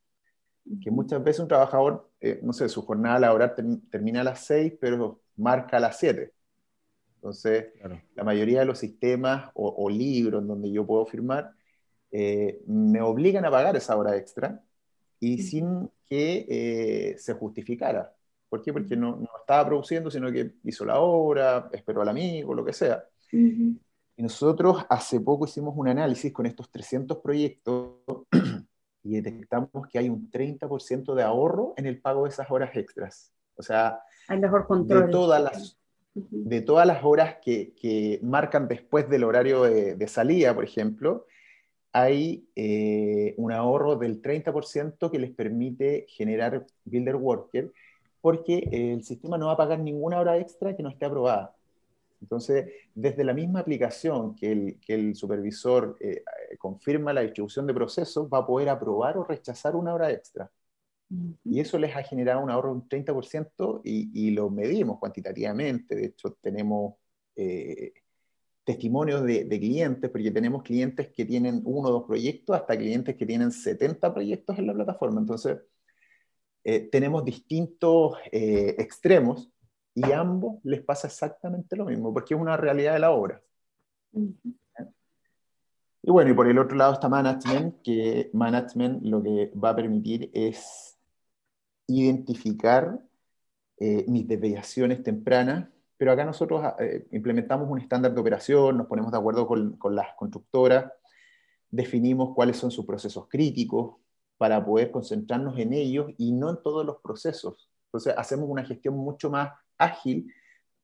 [0.82, 2.10] que muchas veces un trabajador,
[2.42, 3.54] no sé, su jornada laboral
[3.90, 6.32] termina a las 6, pero marca a las 7.
[7.16, 7.66] Entonces,
[8.14, 11.52] la mayoría de los sistemas o, libros donde yo puedo firmar
[12.10, 14.60] eh, me obligan a pagar esa hora extra
[15.20, 18.14] y sin que eh, se justificara.
[18.48, 18.72] ¿Por qué?
[18.72, 23.04] Porque no, estaba produciendo, sino que hizo la obra, esperó al amigo, lo que sea.
[24.20, 28.00] Y nosotros hace poco hicimos un análisis con estos 300 proyectos
[29.02, 33.32] y detectamos que hay un 30% de ahorro en el pago de esas horas extras.
[33.56, 35.06] O sea, hay mejor control.
[35.06, 35.78] De todas las,
[36.12, 41.24] de todas las horas que, marcan después del horario de, salida, por ejemplo,
[41.90, 47.72] hay eh, un ahorro del 30% que les permite generar Builder Worker,
[48.20, 51.54] porque el sistema no va a pagar ninguna hora extra que no esté aprobada.
[52.20, 56.22] Entonces, desde la misma aplicación que el, supervisor eh,
[56.58, 60.50] confirma la distribución de procesos, va a poder aprobar o rechazar una hora extra.
[61.44, 65.96] Y eso les ha generado un ahorro de un 30% y, lo medimos cuantitativamente.
[65.96, 66.94] De hecho, tenemos
[67.34, 67.92] eh,
[68.64, 73.26] testimonios de, clientes, porque tenemos clientes que tienen uno o dos proyectos hasta clientes que
[73.26, 75.20] tienen 70 proyectos en la plataforma.
[75.20, 75.58] Entonces,
[76.62, 79.50] eh, tenemos distintos eh, extremos
[80.06, 83.42] y a ambos les pasa exactamente lo mismo, porque es una realidad de la obra.
[86.02, 89.76] Y bueno, y por el otro lado está Management, que Management lo que va a
[89.76, 90.98] permitir es
[91.86, 92.98] identificar
[93.76, 99.12] eh, mis desviaciones tempranas, pero acá nosotros eh, implementamos un estándar de operación, nos ponemos
[99.12, 100.90] de acuerdo con, con, las constructoras,
[101.70, 103.96] definimos cuáles son sus procesos críticos
[104.38, 107.70] para poder concentrarnos en ellos y no en todos los procesos.
[107.88, 110.32] Entonces hacemos una gestión mucho más ágil,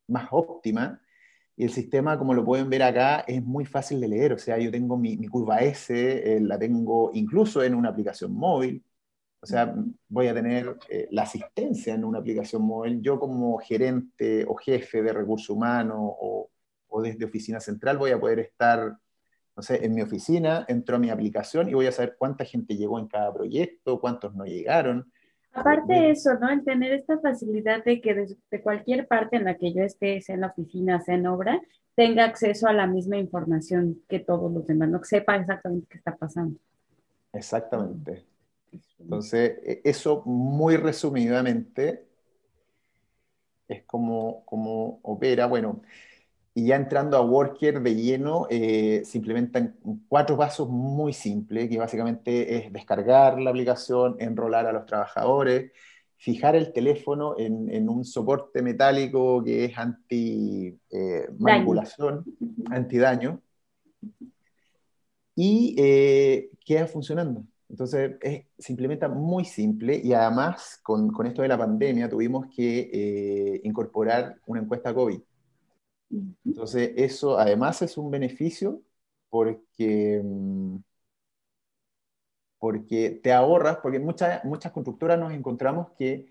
[0.09, 1.00] más óptima,
[1.56, 4.32] y el sistema, como lo pueden ver acá, es muy fácil de leer.
[4.35, 5.92] O sea, yo tengo mi, mi curva S,
[6.37, 8.85] eh, la tengo incluso en una aplicación móvil,
[9.46, 9.74] o sea,
[10.09, 13.00] voy a tener eh, la asistencia en una aplicación móvil.
[13.00, 16.50] Yo como gerente o jefe de recursos humanos o,
[16.88, 18.98] o, desde oficina central voy a poder estar,
[19.56, 22.76] no sé, en mi oficina, entro a mi aplicación y voy a saber cuánta gente
[22.76, 25.12] llegó en cada proyecto, cuántos no llegaron.
[25.57, 26.51] Aparte de eso, ¿no?
[26.51, 30.35] El tener esta facilidad de que desde cualquier parte en la que yo esté, sea
[30.35, 31.61] en la oficina, sea en obra,
[31.95, 36.14] tenga acceso a la misma información que todos los demás, no sepa exactamente qué está
[36.14, 36.59] pasando.
[37.33, 38.25] Exactamente.
[38.99, 42.05] Entonces, e, eso muy resumidamente
[43.66, 45.47] es como, como opera.
[45.47, 45.81] Bueno,
[46.57, 49.77] y ya entrando a Worker de lleno, eh, se implementan
[50.09, 55.71] cuatro pasos muy simples, que básicamente es descargar la aplicación, enrolar a los trabajadores,
[56.16, 63.42] fijar el teléfono en, un soporte metálico que es anti-manipulación, eh, anti-daño,
[65.35, 67.45] y eh, queda funcionando.
[67.69, 68.16] Entonces,
[68.59, 74.37] se implementa muy simple y además con, esto de la pandemia tuvimos que eh, incorporar
[74.47, 75.21] una encuesta COVID.
[76.45, 78.83] Entonces, eso además es un beneficio
[79.29, 80.77] porque, mm,
[82.59, 86.27] porque te ahorras, porque muchas, muchas constructoras nos encontramos que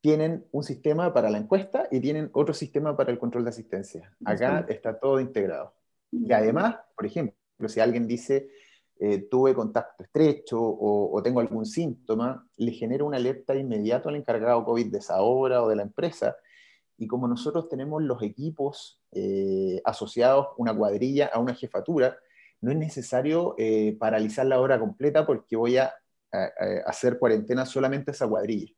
[0.00, 4.16] tienen un sistema para la encuesta y tienen otro sistema para el control de asistencia.
[4.24, 5.74] Acá está todo integrado.
[6.12, 7.34] Y además, por ejemplo,
[7.68, 8.48] si alguien dice,
[8.98, 14.64] eh, tuve contacto estrecho o, tengo algún síntoma, le genero una alerta inmediato al encargado
[14.64, 16.36] COVID de esa obra o de la empresa.
[16.98, 22.16] Y como nosotros tenemos los equipos eh, asociados, una cuadrilla a una jefatura,
[22.60, 25.92] no es necesario eh, paralizar la obra completa porque voy a,
[26.84, 28.70] hacer cuarentena solamente esa cuadrilla.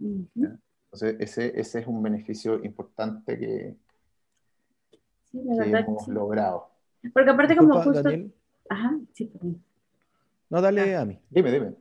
[0.00, 3.76] Entonces, ese, ese, es un beneficio importante que,
[5.30, 5.88] Sí, la que verdad.
[5.88, 6.10] hemos sí.
[6.10, 6.70] logrado.
[7.12, 8.10] Porque aparte como Disculpa, justo...
[8.10, 8.34] Daniel.
[8.68, 9.64] Ajá, sí, perdón.
[10.48, 11.18] No, dale a mí.
[11.30, 11.74] Dime, dime.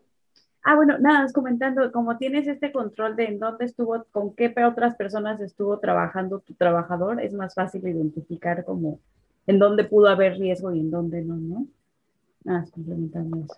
[0.63, 4.53] Ah, bueno, nada, es comentando, como tienes este control de en dónde estuvo, con qué
[4.65, 8.99] otras personas estuvo trabajando tu trabajador, es más fácil identificar como
[9.47, 11.67] en dónde pudo haber riesgo y en dónde no, ¿no?
[12.45, 13.55] Ah, es complementando eso.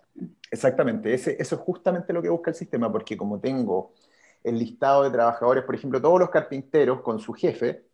[0.50, 3.92] Exactamente, ese, eso es justamente lo que busca el sistema, porque como tengo
[4.44, 7.84] el listado de trabajadores, por ejemplo, todos los carpinteros con su jefe,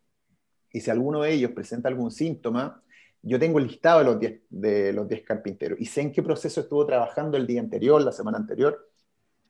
[0.72, 2.82] y si alguno de ellos presenta algún síntoma,
[3.22, 6.22] yo tengo el listado de los 10 de los 10 carpinteros y sé en qué
[6.22, 8.88] proceso estuvo trabajando el día anterior, la semana anterior,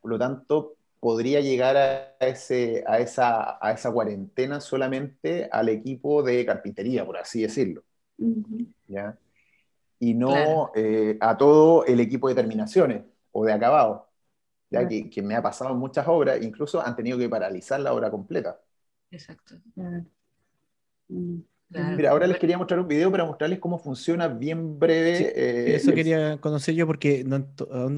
[0.01, 6.23] por lo tanto, podría llegar a, ese, a, esa, a esa cuarentena solamente al equipo
[6.23, 7.85] de carpintería, por así decirlo.
[8.87, 9.19] ¿ya?
[10.01, 10.73] Y no Claro.
[10.77, 14.09] eh, a todo el equipo de terminaciones o de acabado,
[14.71, 14.89] ya Claro.
[14.89, 18.11] que, que me ha pasado en muchas obras, incluso han tenido que paralizar la obra
[18.11, 18.61] completa.
[19.11, 19.61] Exacto.
[19.75, 20.07] Claro.
[21.11, 21.43] Mm.
[21.71, 21.97] Claro.
[21.97, 25.17] Mira, ahora les quería mostrar un video para mostrarles cómo funciona bien breve.
[25.17, 27.37] Sí, eh, Eso el- quería conocer yo porque no,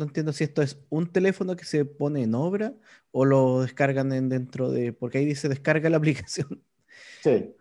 [0.02, 2.74] entiendo si esto es un teléfono que se pone en obra
[3.12, 6.62] o lo descargan en dentro de, porque ahí dice descarga la aplicación.
[7.22, 7.54] Sí.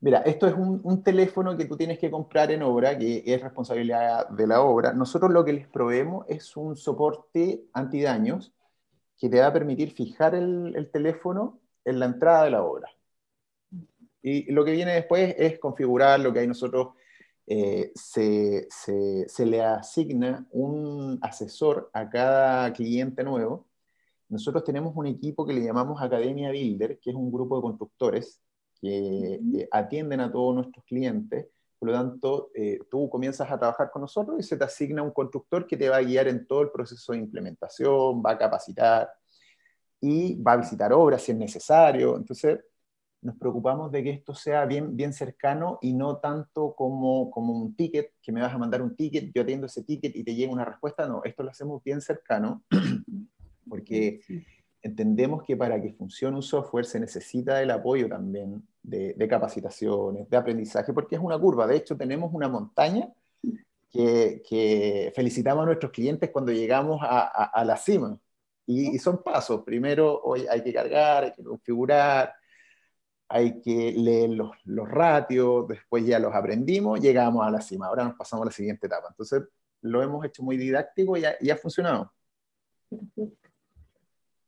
[0.00, 3.40] Mira, esto es un, un teléfono que tú tienes que comprar en obra, que es
[3.40, 4.92] responsabilidad de la obra.
[4.92, 8.52] Nosotros lo que les proveemos es un soporte antidaños
[9.18, 12.88] que te va a permitir fijar el, el teléfono en la entrada de la obra.
[14.26, 16.88] Y lo que viene después es configurar lo que hay nosotros.
[17.48, 23.68] eh, se, se- se le asigna un asesor a cada cliente nuevo.
[24.28, 28.40] Nosotros tenemos un equipo que le llamamos Academia Builder, que es un grupo de constructores
[28.80, 31.48] que eh, atienden a todos nuestros clientes.
[31.78, 35.12] Por lo tanto, eh, tú comienzas a trabajar con nosotros y se te asigna un
[35.12, 39.08] constructor que te va a guiar en todo el proceso de implementación, va a capacitar
[40.00, 42.16] y va a visitar obras si es necesario.
[42.16, 42.60] Entonces,
[43.26, 47.74] nos preocupamos de que esto sea bien, bien cercano y no tanto como, como un
[47.74, 50.52] ticket, que me vas a mandar un ticket, yo atiendo ese ticket y te llega
[50.52, 51.06] una respuesta.
[51.08, 52.62] No, esto lo hacemos bien cercano
[53.68, 54.20] porque
[54.80, 60.30] entendemos que para que funcione un software se necesita el apoyo también de, de capacitaciones,
[60.30, 61.66] de aprendizaje, porque es una curva.
[61.66, 63.08] De hecho, tenemos una montaña
[63.90, 68.16] que, que felicitamos a nuestros clientes cuando llegamos a, a- a la cima.
[68.68, 69.62] Y, y son pasos.
[69.64, 72.32] Primero, hoy hay que cargar, hay que configurar,
[73.28, 77.86] hay que leer los, los ratios, después ya los aprendimos, llegamos a la cima.
[77.88, 79.08] Ahora nos pasamos a la siguiente etapa.
[79.10, 79.42] Entonces,
[79.82, 82.12] lo hemos hecho muy didáctico y ha- y ha funcionado.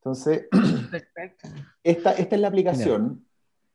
[0.01, 0.47] Entonces,
[0.91, 1.49] Perfecto.
[1.83, 3.25] esta, esta es la aplicación.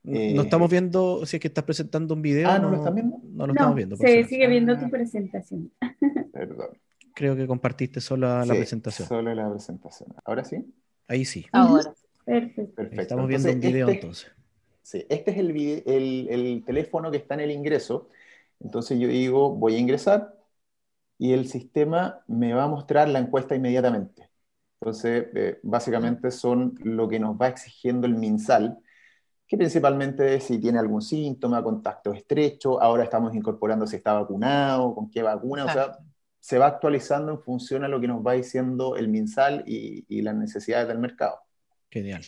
[0.05, 2.49] Eh, no estamos viendo si es que estás presentando un video.
[2.49, 3.17] Ah, ¿no lo están viendo?
[3.23, 3.95] No lo No, estamos viendo.
[3.95, 4.79] se sigue viendo Ah.
[4.79, 5.71] tu presentación.
[6.33, 6.69] Perdón.
[7.15, 9.07] Creo que compartiste solo la Sí, presentación.
[9.07, 10.13] Solo la presentación.
[10.25, 10.65] Ahora sí.
[11.07, 11.45] Ahí sí.
[11.51, 11.93] Ahora.
[12.25, 12.73] Perfecto.
[12.75, 13.01] Perfecto.
[13.01, 14.31] Estamos viendo un video este- entonces.
[14.83, 15.51] Sí, este es el,
[15.85, 18.09] el, el teléfono que está en el ingreso.
[18.59, 20.35] Entonces yo digo, voy a ingresar
[21.17, 24.29] y el sistema me va a mostrar la encuesta inmediatamente.
[24.79, 28.79] Entonces, eh, básicamente son lo que nos va exigiendo el MinSal,
[29.47, 34.93] que principalmente es si tiene algún síntoma, contacto estrecho, ahora estamos incorporando si está vacunado,
[34.95, 35.97] con qué vacuna, o sea,
[36.39, 40.21] se va actualizando en función a lo que nos va diciendo el MinSal y, y
[40.21, 41.39] las necesidades del mercado.
[41.89, 42.23] Genial.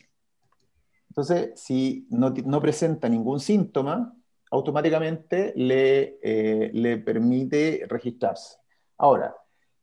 [1.15, 4.13] Entonces, si no, no presenta ningún síntoma,
[4.51, 8.57] automáticamente le, eh, le permite registrarse.
[8.97, 9.33] Ahora,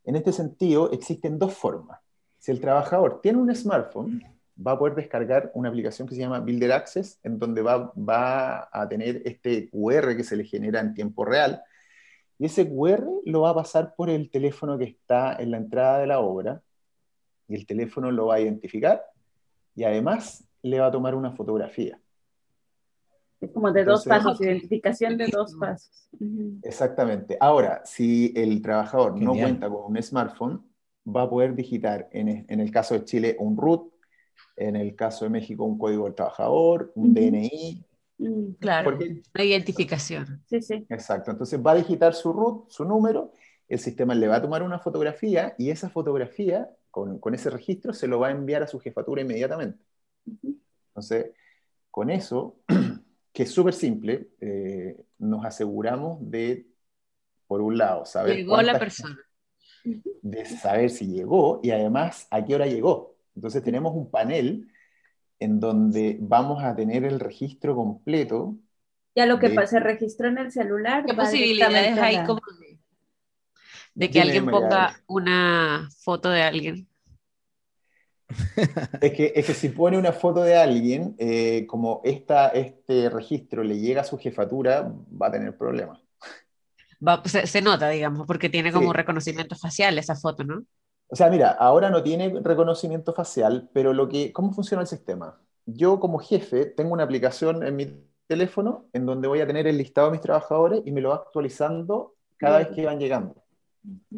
[0.04, 2.00] en este sentido, existen dos formas.
[2.38, 4.22] Si el trabajador tiene un smartphone,
[4.54, 8.68] va a poder descargar una aplicación que se llama Builder Access, en donde va, va
[8.70, 11.62] a tener este QR que se le genera en tiempo real.
[12.38, 16.00] Y ese QR lo va a pasar por el teléfono que está en la entrada
[16.00, 16.60] de la obra,
[17.48, 19.02] y el teléfono lo va a identificar,
[19.74, 22.00] y además le va a tomar una fotografía.
[23.40, 26.08] Es como de dos pasos, identificación de dos pasos.
[26.62, 27.36] Exactamente.
[27.40, 30.62] Ahora, si el trabajador no cuenta con un smartphone,
[31.04, 33.92] va a poder digitar, en, en el caso de Chile, un RUT,
[34.56, 37.14] en el caso de México, un código del trabajador, un Ujú.
[37.14, 37.84] DNI.
[38.18, 38.90] Mm, Claro.
[38.90, 40.42] Porque, Una identificación.
[40.46, 40.86] Sí, sí.
[40.88, 41.32] exacto.
[41.32, 43.32] Entonces va a digitar su RUT, su número,
[43.68, 47.92] el sistema le va a tomar una fotografía y esa fotografía, con, con ese registro,
[47.92, 49.78] se lo va a enviar a su jefatura inmediatamente.
[50.88, 51.26] Entonces,
[51.90, 52.56] con eso,
[53.32, 56.66] que es súper simple, eh, nos aseguramos de,
[57.46, 59.18] por un lado, saber Llegó la persona.
[59.84, 63.16] de saber si llegó y además a qué hora llegó.
[63.34, 64.68] Entonces tenemos un panel
[65.38, 68.56] en donde vamos a tener el registro completo.
[69.14, 71.04] Ya lo que De- se registró en el celular.
[71.04, 72.78] ¿Qué posibilidades hay como de,
[73.94, 76.88] de que Dime, alguien ponga una foto de alguien?
[79.00, 83.62] Es que, es que si pone una foto de alguien, eh, como esta, este registro
[83.64, 86.00] le llega a su jefatura, va a tener problemas.
[87.06, 88.94] Va- se, se nota, digamos, porque tiene como Sí.
[88.94, 90.64] reconocimiento facial esa foto, ¿no?
[91.08, 95.38] O sea, mira, ahora no tiene reconocimiento facial, pero lo que, ¿cómo funciona el sistema?
[95.66, 97.86] Yo como jefe tengo una aplicación en mi
[98.26, 101.16] teléfono en donde voy a tener el listado de mis trabajadores y me lo va
[101.16, 103.41] actualizando cada vez que van llegando.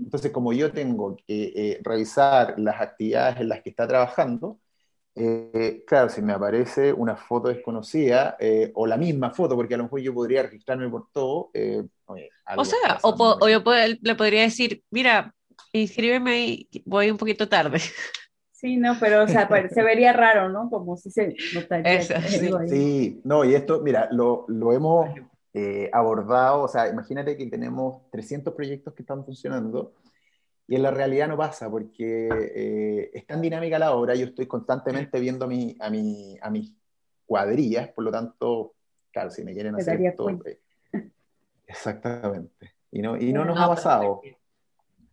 [0.03, 4.61] Entonces, como yo tengo que eh, revisar las actividades en las que está trabajando,
[5.17, 9.79] eh, claro, si me aparece una foto desconocida eh, o la misma foto, porque a
[9.79, 11.51] lo mejor yo podría registrarme por todo.
[11.55, 13.63] eh, oye, O sea, o, po- yo
[14.03, 15.35] le podría decir, mira,
[15.73, 17.81] inscríbeme ahí, voy un poquito tarde.
[18.53, 20.71] Sí, no, pero o sea, pues, se vería raro, ¿no?
[20.71, 22.01] Como si se notaría.
[22.01, 22.15] Eso.
[22.69, 25.09] Sí, no, y esto, mira, lo, lo hemos
[25.55, 29.95] eh, abordado, o sea, imagínate que tenemos 300 proyectos que están funcionando
[30.67, 34.47] y en la realidad no pasa porque eh, es tan dinámica la obra, yo estoy
[34.47, 36.75] constantemente viendo a, mi, a, mi, a mis
[37.27, 38.75] cuadrillas, por lo tanto,
[39.13, 40.51] claro, si me quieren hacer esto, cuenta.
[40.51, 40.61] eh,
[41.67, 44.23] exactamente, y no, y no nos No, ha pasado.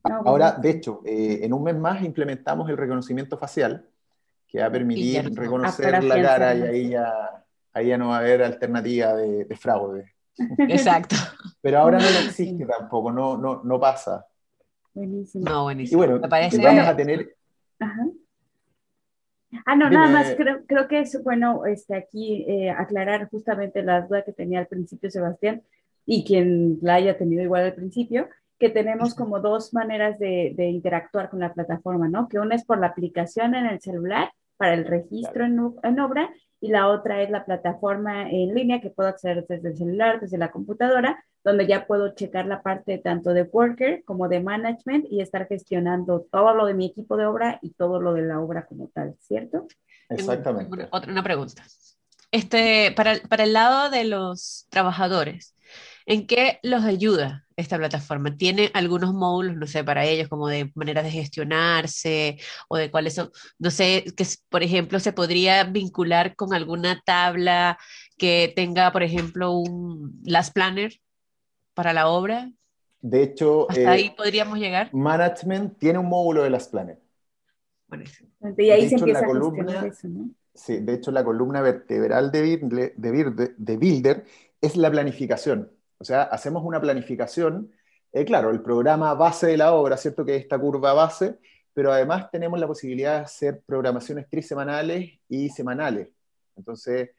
[0.08, 3.88] No, Ahora, de hecho, eh, en un mes más implementamos el reconocimiento facial,
[4.48, 8.18] que va a permitir no- reconocer la cara y ahí ya, ahí ya no va
[8.18, 10.14] a haber alternativa de, de fraude.
[10.58, 11.16] Exacto.
[11.62, 14.26] Pero ahora no lo existe tampoco, no, no, no pasa.
[14.94, 15.46] Buenísimo.
[15.46, 15.98] No, Y buenísimo.
[16.00, 16.62] bueno, Me parece.
[16.64, 17.36] vamos a tener,
[17.80, 18.08] Ajá.
[19.66, 19.98] Ah, no, Dime.
[19.98, 24.32] nada más, creo, creo que es bueno este, aquí eh, aclarar justamente la duda que
[24.32, 25.62] tenía al principio Sebastián
[26.06, 30.68] y quien la haya tenido igual al principio, que tenemos como dos maneras de, de
[30.68, 32.30] interactuar con la plataforma, ¿no?
[32.30, 36.30] Que una es por la aplicación en el celular para el registro en, en obra
[36.62, 40.38] y la otra es la plataforma en línea que puedo acceder desde el celular, desde
[40.38, 45.22] la computadora, donde ya puedo checar la parte tanto de worker como de management y
[45.22, 48.66] estar gestionando todo lo de mi equipo de obra y todo lo de la obra
[48.68, 49.68] como tal, ¿cierto?
[50.08, 50.72] Exactamente.
[50.72, 51.64] Una, otra, una pregunta.
[52.32, 55.56] Este, para, el- para el lado de los trabajadores,
[56.12, 58.36] ¿en qué los ayuda esta plataforma?
[58.38, 62.38] ¿Tiene algunos módulos, no sé, para ellos, como de maneras de gestionarse
[62.70, 67.78] o de cuáles son, no sé, que por ejemplo se podría vincular con alguna tabla
[68.18, 70.94] que tenga, por ejemplo, un Last Planner
[71.76, 72.52] para la obra?
[73.02, 74.94] De hecho, ¿Hasta eh, ahí podríamos llegar?
[74.94, 76.98] Management tiene un módulo de las planes.
[77.88, 78.30] Buenísimo.
[78.58, 80.30] Y ahí De se hecho, empieza la a columna- gestionar eso, ¿no?
[80.56, 82.58] Sí, de hecho, la columna vertebral de,
[83.58, 84.26] de Builder
[84.62, 85.72] es la planificación.
[86.02, 87.72] O sea, hacemos una planificación,
[88.12, 90.26] eh, claro, el programa base de la obra, ¿cierto?
[90.26, 91.38] Que es esta curva base,
[91.74, 96.10] pero además tenemos la posibilidad de hacer programaciones trisemanales y semanales.
[96.58, 97.12] Entonces,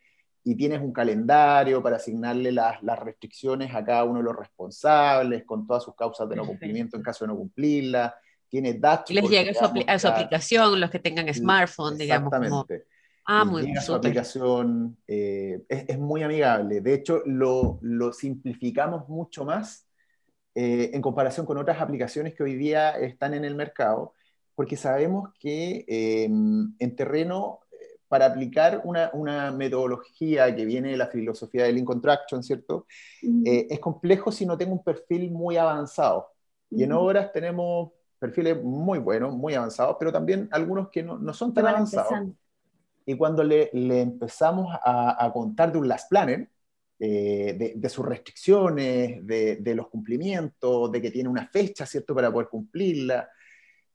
[0.42, 5.44] y tienes un calendario para asignarle las, las restricciones a cada uno de los responsables,
[5.44, 8.16] con todas sus causas de no cumplimiento en caso de no cumplirla.
[8.48, 12.91] Tiene Y les llega a su, a aplicación, los que tengan smartphone, digamos, como, Exactamente.
[13.26, 16.80] Ah, y muy llega a su aplicación, eh, es, es muy amigable.
[16.80, 19.86] De hecho, lo, lo simplificamos mucho más
[20.54, 24.14] eh, en comparación con otras aplicaciones que hoy día están en el mercado,
[24.54, 30.96] porque sabemos que eh, en terreno, eh, para aplicar una, una metodología que viene de
[30.98, 32.86] la filosofía del Lean Contraction, ¿cierto?
[33.44, 36.28] Eh, es complejo si no tengo un perfil muy avanzado.
[36.70, 41.32] Y en obras tenemos perfiles muy buenos, muy avanzados, pero también algunos que no, no
[41.32, 42.12] son tan van avanzados.
[42.12, 42.36] empezando.
[43.06, 46.48] Y cuando le, le empezamos a, a contar de un last planner,
[46.98, 52.14] eh, de, de sus restricciones, de, de los cumplimientos, de que tiene una fecha, ¿cierto?,
[52.14, 53.28] para poder cumplirla,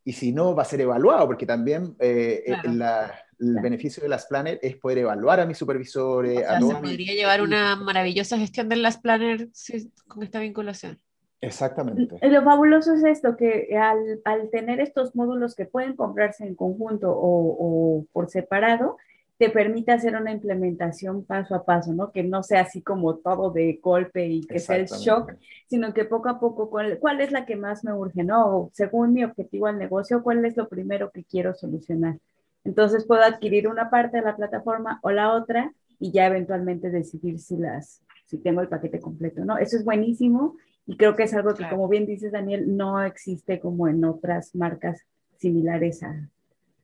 [0.04, 2.74] y si no, va a ser evaluado, porque también eh, Claro.
[2.74, 3.62] la- el Claro.
[3.62, 6.82] beneficio de las planner es poder evaluar a mis supervisores, O sea, a se mis-
[6.82, 11.00] podría llevar una maravillosa gestión del Last Planner sí, con esta vinculación.
[11.42, 12.18] Exactamente.
[12.28, 17.12] Lo fabuloso es esto, que al, al tener estos módulos que pueden comprarse en conjunto
[17.12, 18.98] o, o por separado,
[19.38, 22.12] te permite hacer una implementación paso a paso, ¿no?
[22.12, 25.34] Que no sea así como todo de golpe y que sea el shock,
[25.68, 28.48] sino que poco a poco, ¿cuál, cuál es la que más me urge, no?
[28.48, 32.18] O según mi objetivo al negocio, ¿cuál es lo primero que quiero solucionar?
[32.64, 37.40] Entonces puedo adquirir una parte de la plataforma o la otra y ya eventualmente decidir
[37.40, 39.60] si las, si tengo el paquete completo, ¿no?
[39.60, 40.56] Eso es buenísimo
[40.88, 41.78] y creo que es algo que, Claro.
[41.78, 45.02] como bien dices, Daniel, no existe como en otras marcas
[45.38, 46.30] similares a...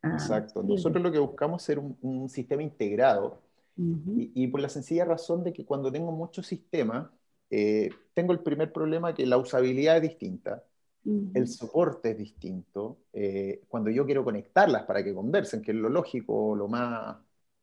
[0.04, 0.64] a Exacto.
[0.64, 3.42] Nosotros lo que buscamos es ser un, un sistema integrado
[3.78, 7.10] Ujú, y, y por la sencilla razón de que cuando tengo muchos sistemas,
[7.50, 10.64] eh, tengo el primer problema que la usabilidad es distinta,
[11.06, 11.34] ujú.
[11.34, 15.90] el soporte es distinto, eh, cuando yo quiero conectarlas para que conversen, que es lo
[15.90, 17.18] lógico, lo más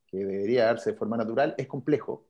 [0.07, 2.27] que debería darse de forma natural, es complejo.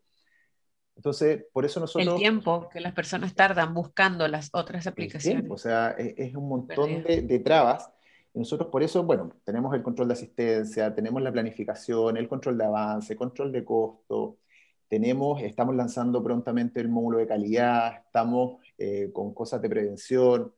[1.00, 2.12] Entonces, por eso nosotros...
[2.12, 5.40] El tiempo que las personas tardan buscando las otras el aplicaciones.
[5.40, 7.90] tiempo, o sea, es, es un montón de, de trabas.
[8.34, 12.58] Y nosotros por eso, bueno, tenemos el control de asistencia, tenemos la planificación, el control
[12.58, 14.36] de avance, control de costo,
[14.88, 20.52] tenemos, estamos lanzando prontamente el módulo de calidad, estamos eh, con cosas de prevención,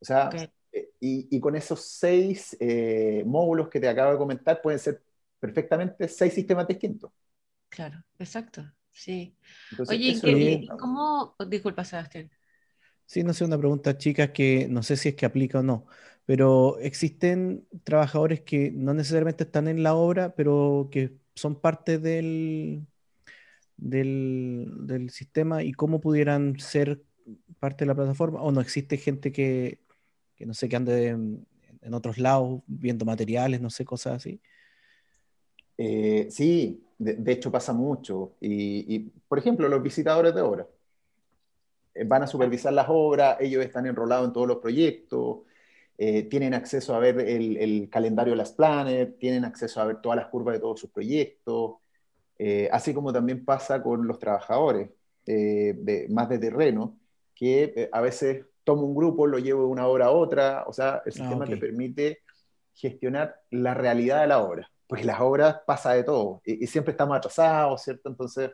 [0.00, 0.30] o sea,
[0.72, 5.02] eh, y, y, con esos seis eh, módulos que te acabo de comentar pueden ser
[5.38, 7.12] perfectamente seis sistemas distintos.
[7.68, 9.34] Claro, exacto, sí.
[9.88, 11.34] Oye, ¿cómo?
[11.48, 12.30] Disculpa, Sebastián.
[13.06, 15.86] Sí, no sé, una pregunta chica que no sé si es que aplica o no,
[16.24, 22.86] pero existen trabajadores que no necesariamente están en la obra, pero que son parte del,
[23.76, 27.02] del, sistema y cómo pudieran ser
[27.58, 29.80] parte de la plataforma, o no existe gente que,
[30.38, 31.46] no sé, que ande en,
[31.92, 34.40] otros lados viendo materiales, no sé, cosas así.
[35.76, 38.34] Eh, sí, de, hecho pasa mucho.
[38.40, 40.66] Y, por ejemplo, los visitadores de obra
[41.94, 45.40] eh, van a supervisar las obras, ellos están enrolados en todos los proyectos,
[45.98, 50.00] eh, tienen acceso a ver el, el, calendario de las planners, tienen acceso a ver
[50.00, 51.74] todas las curvas de todos sus proyectos,
[52.38, 54.90] eh, así como también pasa con los trabajadores
[55.26, 56.98] eh, más de terreno,
[57.34, 61.02] que a veces tomo un grupo, lo llevo de una obra a otra, o sea,
[61.04, 62.20] el ah, sistema te permite
[62.74, 67.16] gestionar la realidad de la obra, porque las obras pasa de todo y, siempre estamos
[67.16, 68.10] atrasados, ¿cierto?
[68.10, 68.50] Entonces,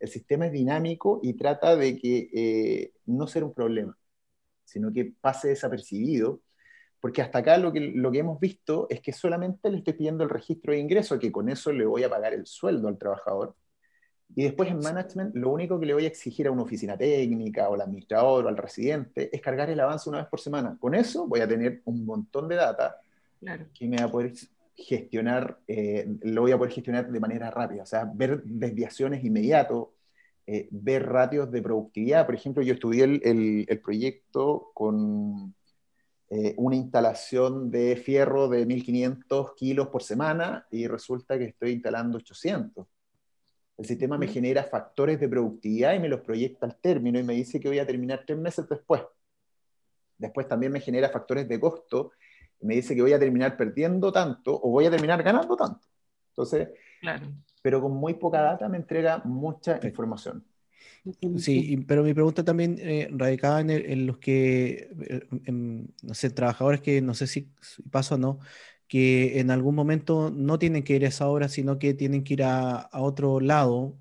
[0.00, 3.94] el sistema es dinámico y trata de que no ser un problema,
[4.64, 6.40] sino que pase desapercibido
[6.98, 10.24] porque hasta acá lo que, lo que hemos visto es que solamente le estoy pidiendo
[10.24, 13.54] el registro de ingreso, que con eso le voy a pagar el sueldo al trabajador.
[14.34, 17.68] Y después en management, lo único que le voy a exigir a una oficina técnica
[17.68, 20.78] o al administrador o al residente es cargar el avance una vez por semana.
[20.80, 22.98] Con eso voy a tener un montón de data
[23.74, 24.32] que me va a poder
[24.76, 27.82] gestionar, eh, lo voy a poder gestionar de manera rápida.
[27.82, 29.94] O sea, ver desviaciones inmediato,
[30.46, 32.26] eh, ver ratios de productividad.
[32.26, 35.54] Por ejemplo, yo estudié el, el proyecto con
[36.28, 42.18] eh, una instalación de fierro de 1500 kilos por semana y resulta que estoy instalando
[42.18, 42.84] 800.
[43.78, 47.34] El sistema me genera factores de productividad y me los proyecta al término y me
[47.34, 49.02] dice que voy a terminar tres meses después.
[50.18, 52.10] Después también me genera factores de costo
[52.60, 55.86] me dice que voy a terminar perdiendo tanto o voy a terminar ganando tanto.
[56.30, 56.68] Entonces,
[57.62, 60.44] pero con muy poca data me entrega mucha información.
[61.38, 67.00] Sí, pero mi pregunta también eh, radicaba en, los que, eh, no sé, trabajadores que
[67.00, 67.48] no sé si,
[67.90, 68.40] pasa o no,
[68.88, 72.34] que en algún momento no tienen que ir a esa obra, sino que tienen que
[72.34, 73.96] ir a, otro lado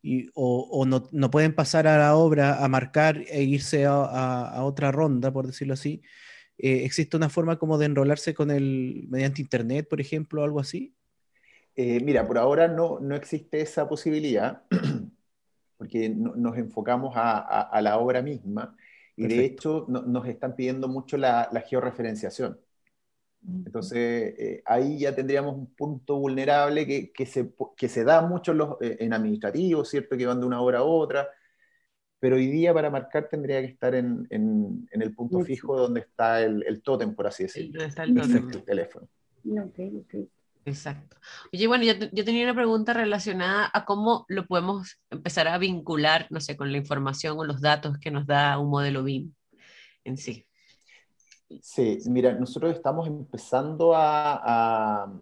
[0.00, 4.92] y, o, no, no, pueden pasar a la obra a marcar e irse a, otra
[4.92, 6.02] ronda, por decirlo así.
[6.58, 10.60] Eh, ¿Existe una forma como de enrolarse con el, mediante internet, por ejemplo, o algo
[10.60, 10.94] así?
[11.76, 14.62] mira, por ahora no, no existe esa posibilidad.
[15.76, 18.76] porque nos enfocamos a, la obra misma
[19.16, 22.58] y de hecho nos están pidiendo mucho la, georreferenciación.
[23.46, 28.54] Entonces, eh, ahí ya tendríamos un punto vulnerable que, que, se, que se, da mucho
[28.54, 30.16] los, eh, en administrativos, ¿cierto?
[30.16, 31.28] Que van de una obra a otra,
[32.24, 36.40] pero hoy día para marcar tendría que estar en, en, el punto fijo donde está
[36.40, 37.72] el, el tótem, por así decirlo.
[37.72, 39.06] donde está el, teléfono.
[39.68, 40.26] Okay, okay.
[40.64, 41.18] Exacto.
[41.52, 46.40] Oye, bueno, yo, tenía una pregunta relacionada a cómo lo podemos empezar a vincular, no
[46.40, 49.34] sé, con la información o los datos que nos da un modelo BIM
[50.04, 50.46] en sí.
[51.60, 55.12] Sí, mira, nosotros estamos empezando a,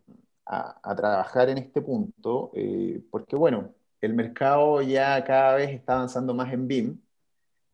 [0.97, 6.53] trabajar en este punto, eh, porque bueno, el mercado ya cada vez está avanzando más
[6.53, 7.01] en BIM,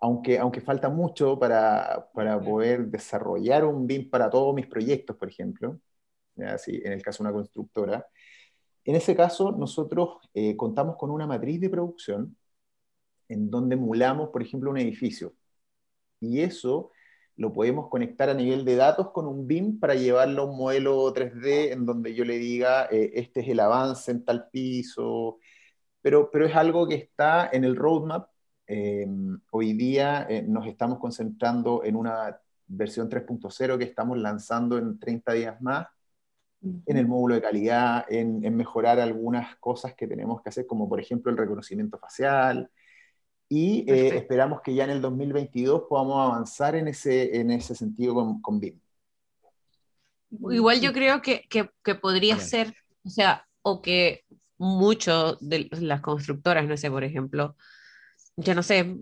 [0.00, 5.28] aunque, aunque falta mucho para, para poder desarrollar un BIM para todos mis proyectos, por
[5.28, 5.80] ejemplo
[6.38, 8.06] en el caso de una constructora.
[8.84, 12.36] En ese caso, nosotros eh, contamos con una matriz de producción
[13.28, 15.34] en donde emulamos, por ejemplo, un edificio.
[16.20, 16.92] Y eso
[17.36, 21.12] lo podemos conectar a nivel de datos con un BIM para llevarlo a un modelo
[21.12, 25.38] 3D en donde yo le diga, eh, este es el avance en tal piso,
[26.00, 28.28] pero, pero es algo que está en el roadmap.
[28.66, 34.98] Em, hoy día eh, nos estamos concentrando en una versión 3.0 que estamos lanzando en
[34.98, 35.86] 30 días más,
[36.60, 41.00] en el módulo de calidad, en, mejorar algunas cosas que tenemos que hacer, como por
[41.00, 42.70] ejemplo el reconocimiento facial.
[43.48, 48.14] Y eh, esperamos que ya en el 2022 podamos avanzar en ese, en ese sentido
[48.14, 48.78] con, con BIM.
[50.30, 54.24] Igual yo creo que, que, podría ser, o sea, o que
[54.58, 57.56] muchos de las constructoras, no sé, por ejemplo,
[58.36, 58.96] ya no sé,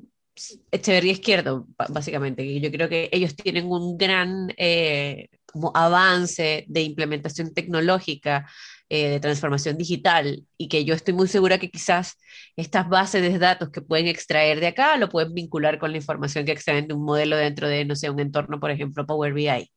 [0.71, 7.55] Echeverría Izquierdo, básicamente, yo creo que ellos tienen un gran eh, como avance de implementación
[7.55, 8.47] tecnológica,
[8.89, 12.19] eh, de transformación digital, y que yo estoy muy segura que quizás
[12.55, 16.45] estas bases de datos que pueden extraer de acá lo pueden vincular con la información
[16.45, 19.71] que extraen de un modelo dentro de, no sé, un entorno, por ejemplo, Power BI.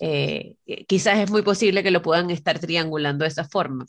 [0.00, 3.86] Eh, quizás es muy posible que lo puedan estar triangulando de esa forma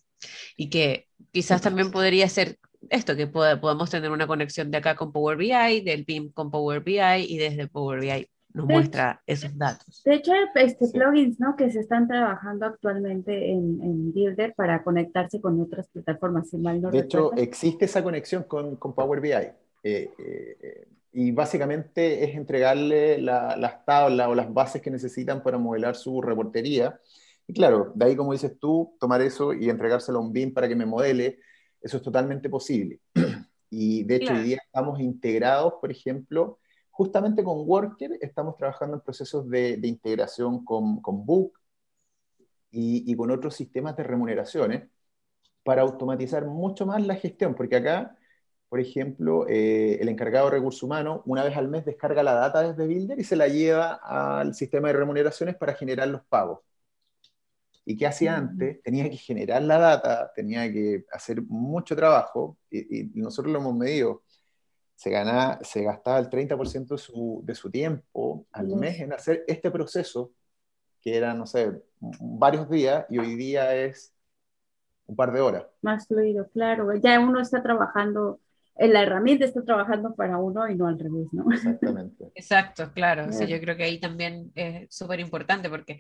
[0.55, 2.57] y que quizás también podría ser
[2.89, 6.81] esto, que podamos tener una conexión de acá con Power BI, del BIM con Power
[6.81, 10.01] BI y desde Power BI nos muestra esos datos.
[10.03, 11.55] De hecho, este, plugins ¿no?
[11.55, 16.49] que se están trabajando actualmente en, en Builder para conectarse con otras plataformas.
[16.51, 19.31] de hecho, existe esa conexión con, con Power BI.
[19.31, 25.95] Eh, eh, y básicamente es entregarle las tablas o las bases que necesitan para modelar
[25.95, 26.99] su reportería.
[27.47, 30.67] Y claro, de ahí, como dices tú, tomar eso y entregárselo a un BIM para
[30.67, 31.39] que me modele,
[31.81, 32.99] eso es totalmente posible.
[33.71, 36.57] Y de hecho, hoy día estamos integrados, por ejemplo,
[36.89, 41.53] justamente con Worker, estamos trabajando en procesos de, integración con, con Book
[42.71, 44.89] y, y, con otros sistemas de remuneraciones
[45.63, 48.17] para automatizar mucho más la gestión, porque acá
[48.69, 52.61] por ejemplo, eh, el encargado de recursos humanos una vez al mes descarga la data
[52.61, 56.59] desde Builder y se la lleva al sistema de remuneraciones para generar los pagos.
[57.83, 58.83] ¿Y qué hacía antes?
[58.83, 64.21] Tenía que generar la data, tenía que hacer mucho trabajo y, nosotros lo hemos medido.
[64.95, 69.43] Se, gana, se gastaba el 30% de su, de su tiempo al mes en hacer
[69.47, 70.31] este proceso,
[71.01, 74.13] que era, no sé, varios días y hoy día es
[75.07, 75.65] un par de horas.
[75.81, 76.93] Más fluido, claro.
[76.97, 78.39] Ya uno está trabajando
[78.87, 81.51] la herramienta está trabajando para uno y no al revés, ¿no?
[81.51, 82.31] Exactamente.
[82.35, 83.27] Exacto, claro.
[83.29, 85.99] yo creo que ahí también es súper importante porque,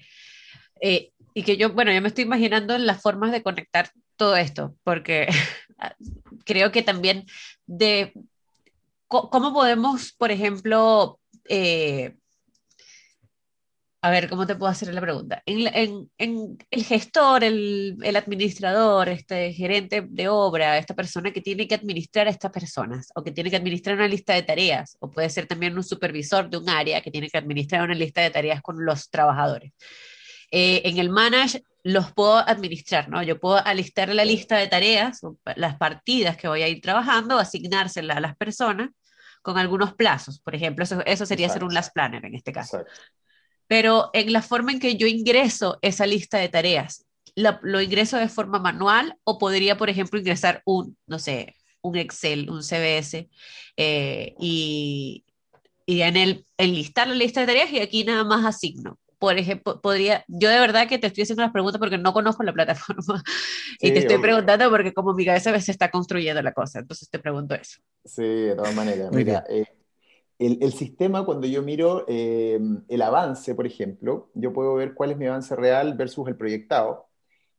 [0.81, 4.75] eh, y que yo, bueno, yo me estoy imaginando las formas de conectar todo esto,
[4.83, 5.27] porque
[6.45, 7.25] creo que también
[7.67, 8.13] de
[9.07, 11.19] cómo podemos, por ejemplo,
[11.49, 12.15] eh,
[14.01, 15.43] a ver, ¿cómo te puedo hacer la pregunta?
[15.45, 22.27] En, el gestor, el, administrador, este gerente de obra, esta persona que tiene que administrar
[22.27, 25.47] a estas personas, o que tiene que administrar una lista de tareas, o puede ser
[25.47, 28.85] también un supervisor de un área que tiene que administrar una lista de tareas con
[28.85, 29.73] los trabajadores.
[30.49, 33.21] Eh, en el manage los puedo administrar, ¿no?
[33.21, 35.19] Yo puedo alistar la lista de tareas,
[35.57, 38.89] las partidas que voy a ir trabajando, asignárselas a las personas
[39.41, 40.39] con algunos plazos.
[40.39, 42.79] Por ejemplo, eso, eso sería ser un last planner en este caso.
[42.79, 43.19] Exacto
[43.69, 47.05] pero en la forma en que yo ingreso esa lista de tareas,
[47.35, 52.49] lo, ingreso de forma manual o podría, por ejemplo, ingresar un, no sé, un Excel,
[52.49, 53.29] un CBS
[53.77, 55.23] eh, y,
[55.85, 58.97] y, en el enlistar la lista de tareas y aquí nada más asigno.
[59.19, 62.41] Por ejemplo, podría, yo de verdad que te estoy haciendo las preguntas porque no conozco
[62.41, 63.21] la plataforma
[63.79, 67.19] y te estoy preguntando porque como mi cabeza se está construyendo la cosa, entonces te
[67.19, 67.79] pregunto eso.
[68.03, 69.11] Sí, de todas maneras.
[69.11, 69.65] Mira, eh,
[70.39, 75.17] el, sistema, cuando yo miro eh, el avance, por ejemplo, yo puedo ver cuál es
[75.17, 77.09] mi avance real versus el proyectado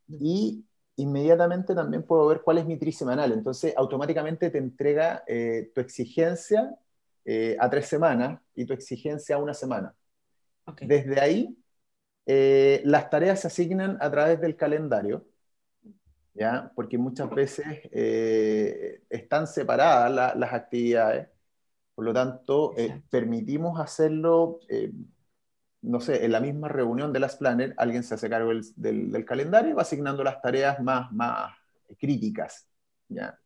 [0.08, 0.64] y
[0.96, 3.32] inmediatamente también puedo ver cuál es mi trisemanal.
[3.32, 6.74] Entonces, automáticamente te entrega eh, tu exigencia
[7.26, 9.94] eh, a tres semanas y tu exigencia a una semana.
[10.80, 11.56] Desde ahí,
[12.84, 15.26] las tareas se asignan a través del calendario,
[16.32, 16.72] ¿ya?
[16.76, 17.66] porque muchas veces
[19.10, 21.28] están separadas las actividades
[22.00, 24.90] por lo tanto, eh, permitimos hacerlo, eh,
[25.82, 29.72] no sé, en la misma reunión de las Planner, alguien se hace cargo del, calendario
[29.72, 31.54] y va asignando las tareas más, más
[31.98, 32.66] críticas.
[33.06, 33.38] ¿ya?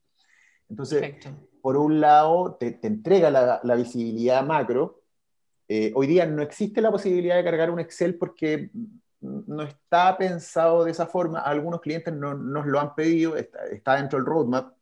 [0.68, 1.16] Entonces,
[1.60, 5.02] por un lado, te, entrega la, visibilidad macro.
[5.66, 8.70] Eh, hoy día no existe la posibilidad de cargar un Excel porque
[9.20, 11.40] no está pensado de esa forma.
[11.40, 14.74] Algunos clientes no, nos lo han pedido, está, está dentro del roadmap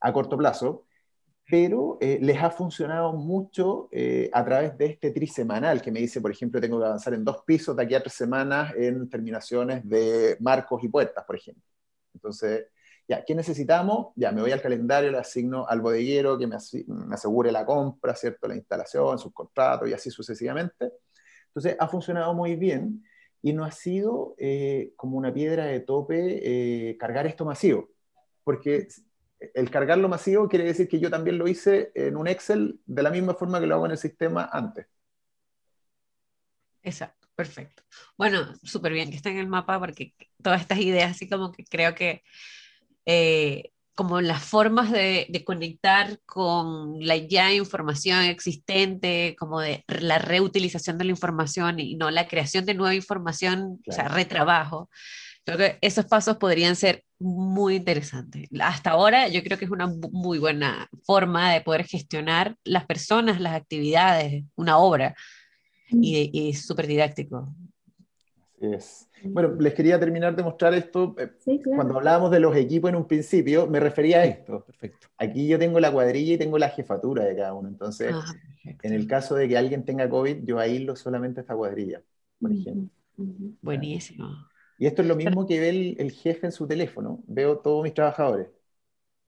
[0.00, 0.87] a corto plazo
[1.50, 6.20] pero eh, les ha funcionado mucho eh, a través de este trisemanal que me dice,
[6.20, 9.88] por ejemplo, tengo que avanzar en dos pisos de aquí a tres semanas en terminaciones
[9.88, 11.64] de marcos y puertas, por ejemplo.
[12.12, 12.66] Entonces,
[13.08, 14.08] ya, ¿qué necesitamos?
[14.14, 18.46] Ya, me voy al calendario, le asigno al bodeguero que me, asegure la compra, ¿cierto?
[18.46, 20.92] La instalación, sus contratos y así sucesivamente.
[21.46, 23.02] Entonces, ha funcionado muy bien
[23.40, 27.88] y no ha sido eh, como una piedra de tope cargar esto masivo,
[28.44, 28.88] porque
[29.40, 33.10] el cargarlo masivo quiere decir que yo también lo hice en un Excel de la
[33.10, 34.86] misma forma que lo hago en el sistema antes.
[36.82, 37.82] Exacto, perfecto.
[38.16, 41.64] Bueno, súper bien que está en el mapa porque todas estas ideas, así como que
[41.64, 42.22] creo que
[43.04, 50.98] eh, como las formas de, conectar con la ya información existente, como de la reutilización
[50.98, 54.88] de la información y no la creación de nueva información, o sea, retrabajo.
[55.48, 58.50] Creo que esos pasos podrían ser muy interesantes.
[58.60, 63.40] Hasta ahora yo creo que es una muy buena forma de poder gestionar las personas,
[63.40, 65.14] las actividades, una obra,
[65.90, 67.48] y, es súper didáctico.
[68.60, 69.08] es.
[69.24, 71.16] Bueno, les quería terminar de mostrar esto.
[71.18, 71.30] Eh,
[71.64, 74.66] cuando hablábamos de los equipos en un principio, me refería a esto.
[74.66, 75.08] Perfecto.
[75.16, 77.70] Aquí yo tengo la cuadrilla y tengo la jefatura de cada uno.
[77.70, 78.34] Entonces, ah,
[78.82, 82.02] en el caso de que alguien tenga COVID, yo aíslo solamente esta cuadrilla,
[82.38, 82.90] por ejemplo.
[83.62, 84.28] Buenísimo.
[84.78, 87.22] Y esto es lo mismo que ve el, el jefe en su teléfono.
[87.26, 88.48] Veo todos mis trabajadores.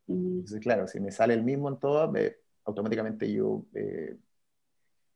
[0.07, 0.32] Genial.
[0.40, 4.16] Entonces, claro, si me sale el mismo en todas, me- automáticamente yo eh,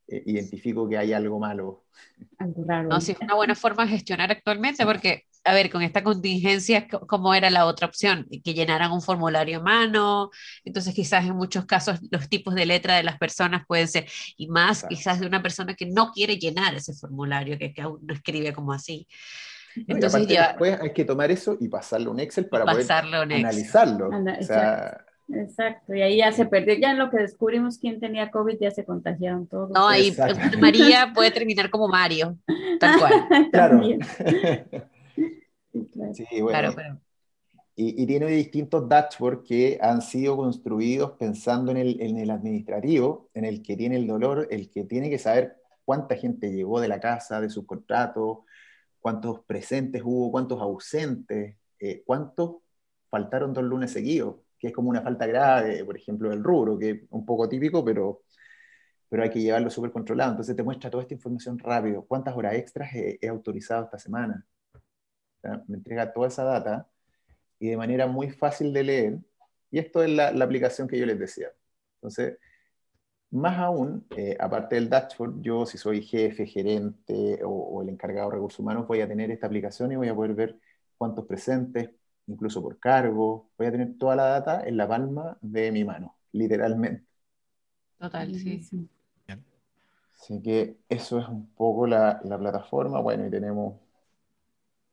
[0.09, 1.85] eh, identifico que hay algo malo.
[2.39, 2.91] Algo raro.
[2.91, 6.89] No, sí, es una buena forma de gestionar actualmente porque, a ver, con esta contingencia,
[6.89, 8.26] co- ¿cómo era la otra opción?
[8.45, 10.30] Que llenaran un formulario a mano,
[10.64, 14.07] entonces quizás en muchos casos los tipos de letra de las personas pueden ser,
[14.37, 14.97] y más Exacto.
[14.97, 18.53] quizás de una persona que no quiere llenar ese formulario, que, que aún no escribe
[18.53, 19.07] como así.
[19.77, 22.81] Entonces aparte ya después hay que tomar eso y pasarlo a un Excel para poder
[22.81, 23.14] Excel.
[23.14, 24.12] analizarlo.
[24.12, 27.99] Ana- O sea, Exacto, y ahí ya se perdió, ya en lo que descubrimos quién
[27.99, 29.70] tenía COVID, ya se contagiaron todos.
[29.70, 30.14] No, ahí.
[30.61, 32.37] María puede terminar como Mario,
[32.79, 33.12] tal cual.
[33.51, 33.81] claro.
[36.12, 36.49] Sí, bueno.
[36.49, 37.01] Claro, pero
[37.77, 43.31] Y, y tiene distintos dashboards que han sido construidos pensando en el, en el administrativo,
[43.35, 46.89] en el que tiene el dolor, el que tiene que saber cuánta gente llegó de
[46.89, 48.45] la casa, de su contrato,
[49.05, 52.63] cuántos presentes hubo, cuántos ausentes, eh, cuántos
[53.11, 56.91] faltaron dos lunes seguidos, que es como una falta grave, por ejemplo, del rubro, que
[56.91, 58.23] es un poco típico, pero,
[59.11, 60.31] pero hay que llevarlo súper controlado.
[60.31, 64.47] Entonces te muestra toda esta información rápido, cuántas horas extras he, he autorizado esta semana.
[64.75, 66.89] O sea, me entrega toda esa data
[67.59, 69.19] y de manera muy fácil de leer.
[69.71, 71.49] Y esto es la, la aplicación que yo les decía.
[71.97, 72.39] Entonces,
[73.35, 78.30] más aún, eh, aparte del dashboard, yo si soy jefe, gerente o, o el encargado
[78.30, 80.59] de recursos humanos, voy a tener esta aplicación y voy a poder ver
[80.99, 81.91] cuántos presentes,
[82.26, 83.51] incluso por cargo.
[83.59, 87.05] Voy a tener toda la data en la palma de mi mano, literalmente.
[87.99, 88.64] total, sí.
[88.66, 88.89] Buenísimo.
[90.18, 93.01] Así que eso es un poco la, la plataforma.
[93.01, 93.74] Bueno, y tenemos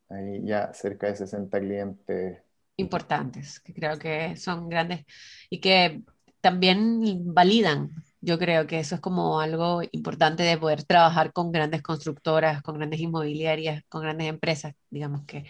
[0.09, 2.43] ahí ya cerca de 60 clientes.
[2.77, 5.05] importantes, que creo que son grandes
[5.49, 6.03] y que
[6.41, 7.91] también validan.
[8.23, 12.77] Yo creo que eso es como algo importante de poder trabajar con grandes constructoras, con
[12.77, 15.45] grandes inmobiliarias, con grandes empresas, digamos que,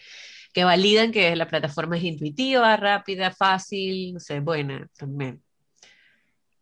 [0.53, 5.43] que validan que la plataforma es intuitiva, rápida, fácil, no sé, buena también.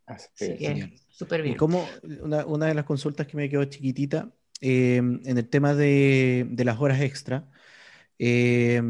[0.08, 0.94] Así que genial.
[1.12, 1.58] súper Y bien.
[1.58, 1.86] como
[2.22, 4.32] una, una de las consultas que me quedó chiquitita,
[4.62, 7.48] eh, en el tema de, de las horas extra,
[8.18, 8.82] eh,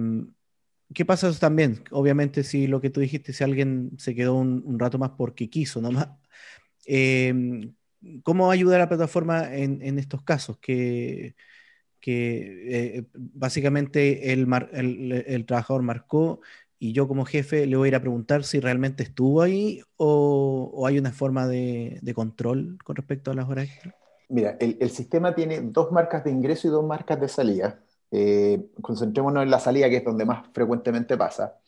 [0.93, 1.83] ¿qué pasa también?
[1.91, 5.49] Obviamente, si lo que tú dijiste, si alguien se quedó un, un rato más porque
[5.49, 6.09] quiso nomás,
[6.89, 7.71] eh,
[8.23, 10.57] ¿cómo ayuda la plataforma en, estos casos?
[10.57, 11.35] Que,
[12.05, 16.41] eh, básicamente el, trabajador marcó
[16.79, 20.85] y yo como jefe le voy a ir a preguntar si realmente estuvo ahí o,
[20.87, 23.69] hay una forma de, control con respecto a las horas.
[24.29, 27.79] Mira, el, el sistema tiene dos marcas de ingreso y dos marcas de salida.
[28.11, 31.59] Eh, concentrémonos en la salida, que es donde más frecuentemente pasa.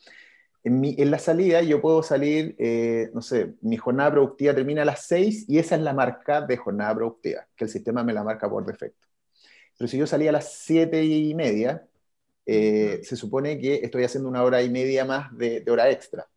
[0.64, 4.84] En, mi- en la salida yo puedo salir, eh, no sé, mi jornada productiva termina
[4.84, 8.14] a las 6 y esa es la marca de jornada productiva, que el sistema me
[8.14, 9.08] la marca por defecto.
[9.78, 11.88] Pero si yo salía a las 7 y media,
[12.46, 16.28] eh, se supone que estoy haciendo una hora y media más de, de hora extra.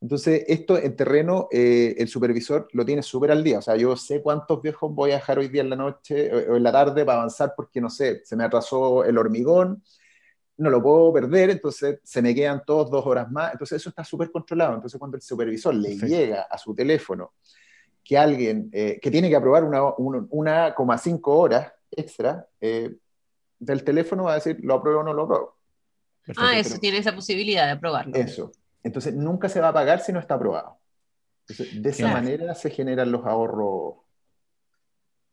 [0.00, 3.58] Entonces, esto en terreno, eh, el supervisor lo tiene súper al día.
[3.58, 6.54] O sea, yo sé cuántos viejos voy a dejar hoy día en la noche o,
[6.54, 9.82] o en la tarde para avanzar porque, no sé, se me atrasó el hormigón,
[10.58, 13.52] no lo puedo perder, entonces se me quedan todos dos horas más.
[13.52, 14.74] Entonces, eso está súper controlado.
[14.74, 16.06] Entonces, cuando el supervisor le Perfecto.
[16.14, 17.32] llega a su teléfono
[18.04, 22.94] que alguien eh, que tiene que aprobar una, un- una coma cinco horas extra, eh,
[23.58, 25.56] del teléfono va a decir, lo apruebo o no lo apruebo.
[26.26, 26.42] Perfecto.
[26.48, 28.14] Ah, eso pero- tiene esa posibilidad de aprobarlo.
[28.16, 28.52] Eso.
[28.82, 30.78] Entonces, nunca se va a pagar si no está aprobado.
[31.48, 32.14] Entonces, de esa Claro.
[32.14, 34.01] manera se generan los ahorros.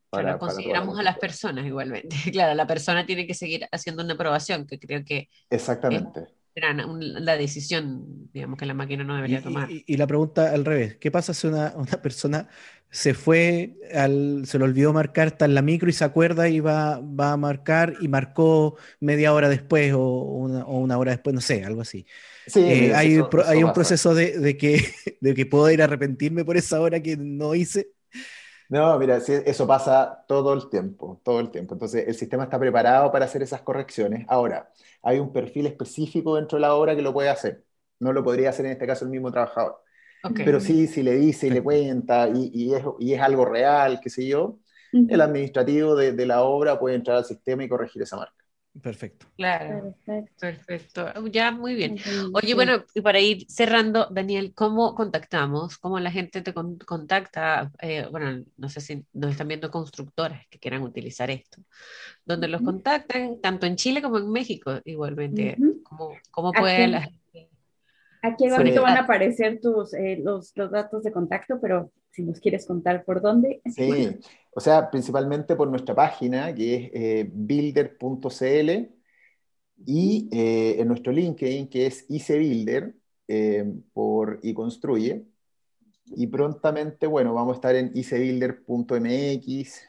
[0.10, 2.10] Para- para toda la consideramos a las personas igualmente.
[2.34, 6.28] Claro, la persona tiene que seguir haciendo una aprobación, que creo que Exactamente.
[6.56, 9.70] la decisión, digamos, que la máquina no Y, debería tomar.
[9.70, 12.48] y- y la pregunta al revés, ¿qué pasa si una, una persona
[12.90, 16.60] se fue, al, se le olvidó marcar, está en la micro y se acuerda y
[16.62, 21.34] va, va a marcar y marcó media hora después o una, o una hora después,
[21.36, 22.06] no sé, algo así?
[22.46, 24.78] Sí, Eh, mira, hay, eso- pro- eso hay un proceso de, de que,
[25.22, 27.92] de que puedo ir a arrepentirme por esa hora que no hice.
[28.70, 31.74] No, mira, sí, eso pasa todo el tiempo, todo el tiempo.
[31.74, 34.26] Entonces, el sistema está preparado para hacer esas correcciones.
[34.30, 37.66] Ahora, hay un perfil específico dentro de la obra que lo puede hacer.
[37.98, 39.82] No lo podría hacer en este caso el mismo trabajador.
[40.24, 40.40] Ok.
[40.44, 44.00] Pero sí, si le dice y le cuenta y, y es, y es algo real,
[44.02, 44.60] qué sé yo,
[45.08, 48.39] el administrativo de, de la obra puede entrar al sistema y corregir esa marca.
[48.82, 49.26] Perfecto.
[49.36, 50.34] Claro, Perfecto.
[50.40, 51.28] perfecto.
[51.32, 51.96] Ya, muy bien.
[52.34, 55.78] Oye, bueno, y para ir cerrando, Daniel, ¿cómo contactamos?
[55.78, 57.72] ¿Cómo la gente te con- contacta?
[57.82, 61.62] Eh, bueno, no sé si nos están viendo constructoras que quieran utilizar esto.
[62.26, 63.42] ¿Dónde los contactan?
[63.42, 65.64] Tanto en Chile como en México, igualmente.
[65.84, 67.19] ¿Cómo, cómo puede la gente?
[68.22, 72.40] Aquí abajito van a aparecer tus, eh, los, los, datos de contacto, pero si nos
[72.40, 73.62] quieres contar por dónde.
[73.66, 74.20] Sí,
[74.52, 78.90] o sea, principalmente por nuestra página, que es eh, builder.cl,
[79.86, 82.96] y eh, en nuestro LinkedIn, que es ICBuilder,
[83.94, 85.26] por y construye.
[86.08, 89.82] Y prontamente, bueno, vamos a estar en icbuilder.mx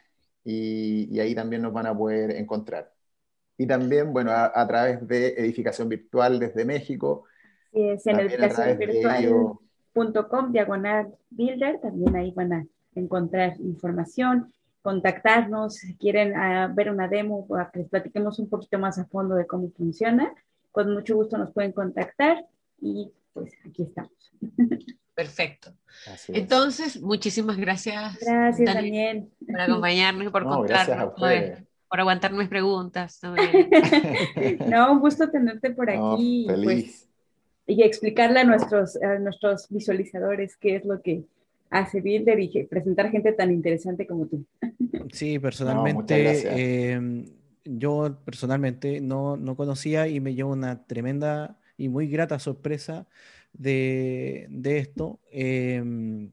[0.44, 2.92] y, y ahí también nos van a poder encontrar.
[3.56, 7.24] Y también, bueno, a, a través de Edificación Virtual desde México,
[7.72, 14.52] es en educacionvirtual.com, diagonal builder, también ahí van a encontrar información,
[14.82, 19.04] contactarnos, si quieren uh, ver una demo para que les platiquemos un poquito más a
[19.06, 20.32] fondo de cómo funciona,
[20.72, 22.44] con mucho gusto nos pueden contactar
[22.80, 24.12] y pues aquí estamos.
[25.14, 25.72] Perfecto.
[26.28, 28.18] Entonces, muchísimas gracias.
[28.20, 31.12] Gracias, Daniel, Por acompañarnos y por no, contarnos,
[31.88, 33.20] por, aguantar mis preguntas.
[33.22, 33.34] no,
[34.92, 36.46] un gusto tenerte por aquí.
[36.46, 36.64] No, feliz.
[36.64, 37.09] Pues,
[37.70, 41.24] y explicarle a nuestros, a nuestros visualizadores qué es lo que
[41.70, 44.44] hace Builder y presentar gente tan interesante como tú.
[45.12, 47.24] Sí, personalmente, em,
[47.64, 53.06] yo personalmente no, no, conocía y me llevo una tremenda y muy grata sorpresa
[53.52, 55.18] de, de esto.
[55.32, 56.30] Eh,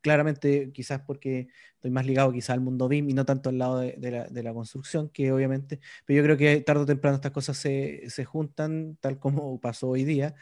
[0.00, 3.78] claramente quizás porque estoy más ligado quizás al mundo BIM y no tanto al lado
[3.80, 8.24] de, la, construcción, que obviamente, pero yo creo que tarde o temprano estas cosas se,
[8.24, 10.34] juntan tal como pasó hoy día.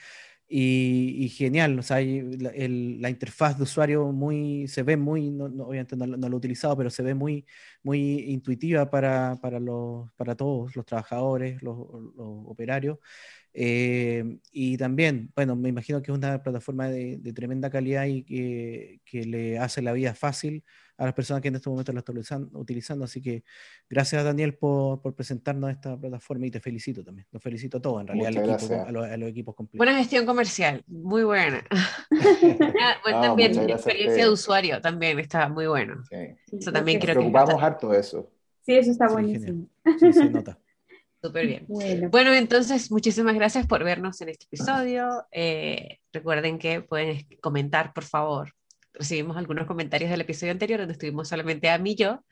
[0.47, 6.07] Y, genial, o sea, la, interfaz de usuario muy, se ve muy, no, obviamente no,
[6.07, 7.47] lo he utilizado, pero se ve muy,
[7.83, 9.59] muy intuitiva para, para,
[10.37, 11.77] todos los trabajadores, los
[12.47, 12.99] operarios.
[13.57, 19.01] Eh, y también, bueno, me imagino que es una plataforma de, tremenda calidad y que,
[19.05, 20.65] que, le hace la vida fácil
[20.97, 23.05] a las personas que en este momento la están utilizando.
[23.05, 23.45] Así que
[23.89, 27.29] gracias, Daniel, por, por presentarnos esta plataforma y te felicito también.
[27.31, 29.79] Los felicito a todos, en realidad, equipo, a, los, a, los, equipos completos.
[29.79, 31.65] Buena gestión comercial, muy buena.
[33.05, 36.03] bueno, también la experiencia de usuario también está muy bueno.
[36.11, 36.57] Sí.
[36.59, 37.21] Eso también creo que.
[37.21, 38.31] Preocupamos harto de eso.
[38.63, 39.69] Sí, eso está buenísimo.
[40.01, 40.59] Sí, se nota.
[41.25, 41.65] Súper bien.
[42.11, 42.35] Bueno.
[42.35, 45.25] entonces, muchísimas gracias por vernos en este episodio.
[45.33, 48.53] Eh, recuerden que pueden comentar, por favor.
[48.93, 52.23] Recibimos algunos comentarios del episodio anterior donde estuvimos solamente a mí y yo.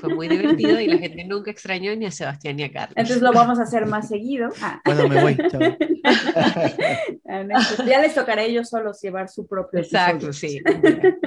[0.00, 2.94] Fue muy divertido y la gente nunca extrañó ni a Sebastián ni a Carlos.
[2.96, 4.48] Entonces lo vamos a hacer más seguido.
[4.62, 4.80] Ah.
[4.84, 5.36] Bueno, me voy.
[5.36, 5.60] Chao.
[7.86, 10.62] ya les tocará a ellos solos llevar su propio Exacto, sí.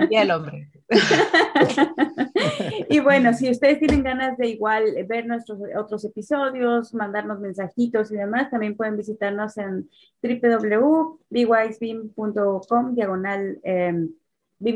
[0.09, 0.71] Y el hombre.
[2.89, 8.15] y bueno, si ustedes tienen ganas de igual ver nuestros otros episodios, mandarnos mensajitos y
[8.15, 9.87] demás, también pueden visitarnos en
[10.21, 14.07] www.bywisbeam.com diagonal eh,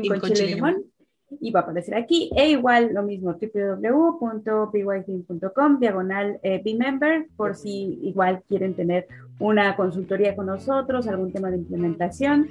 [0.08, 0.91] con chile y limón
[1.40, 2.30] y va a aparecer aquí.
[2.36, 9.06] E igual lo mismo www.bybeam.com diagonal eh, member por si igual quieren tener
[9.38, 12.48] una consultoría con nosotros algún tema de implementación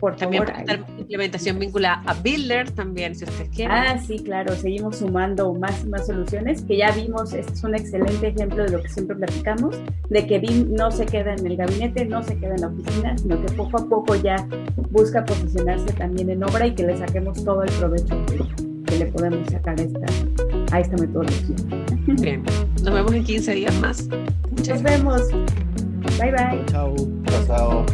[0.00, 3.76] por también favor, implementación vinculada a Builder también, si ustedes quieren.
[3.76, 7.74] Ah, sí, claro, seguimos sumando más y más soluciones, que ya vimos, este es un
[7.74, 9.76] excelente ejemplo de lo que siempre platicamos,
[10.08, 13.18] de que BIM no se queda en el gabinete, no se queda en la oficina,
[13.18, 14.36] sino que poco a poco ya
[14.90, 18.40] busca posicionarse también en obra y que le saquemos todo el provecho que,
[18.98, 20.06] le podemos sacar a esta,
[20.72, 21.56] a esta metodología.
[22.06, 22.42] Bien,
[22.82, 24.08] nos vemos en 15 días más.
[24.50, 25.28] Muchas nos vemos.
[26.18, 26.64] Bye bye.
[26.66, 26.96] Chao.
[27.46, 27.86] Chao.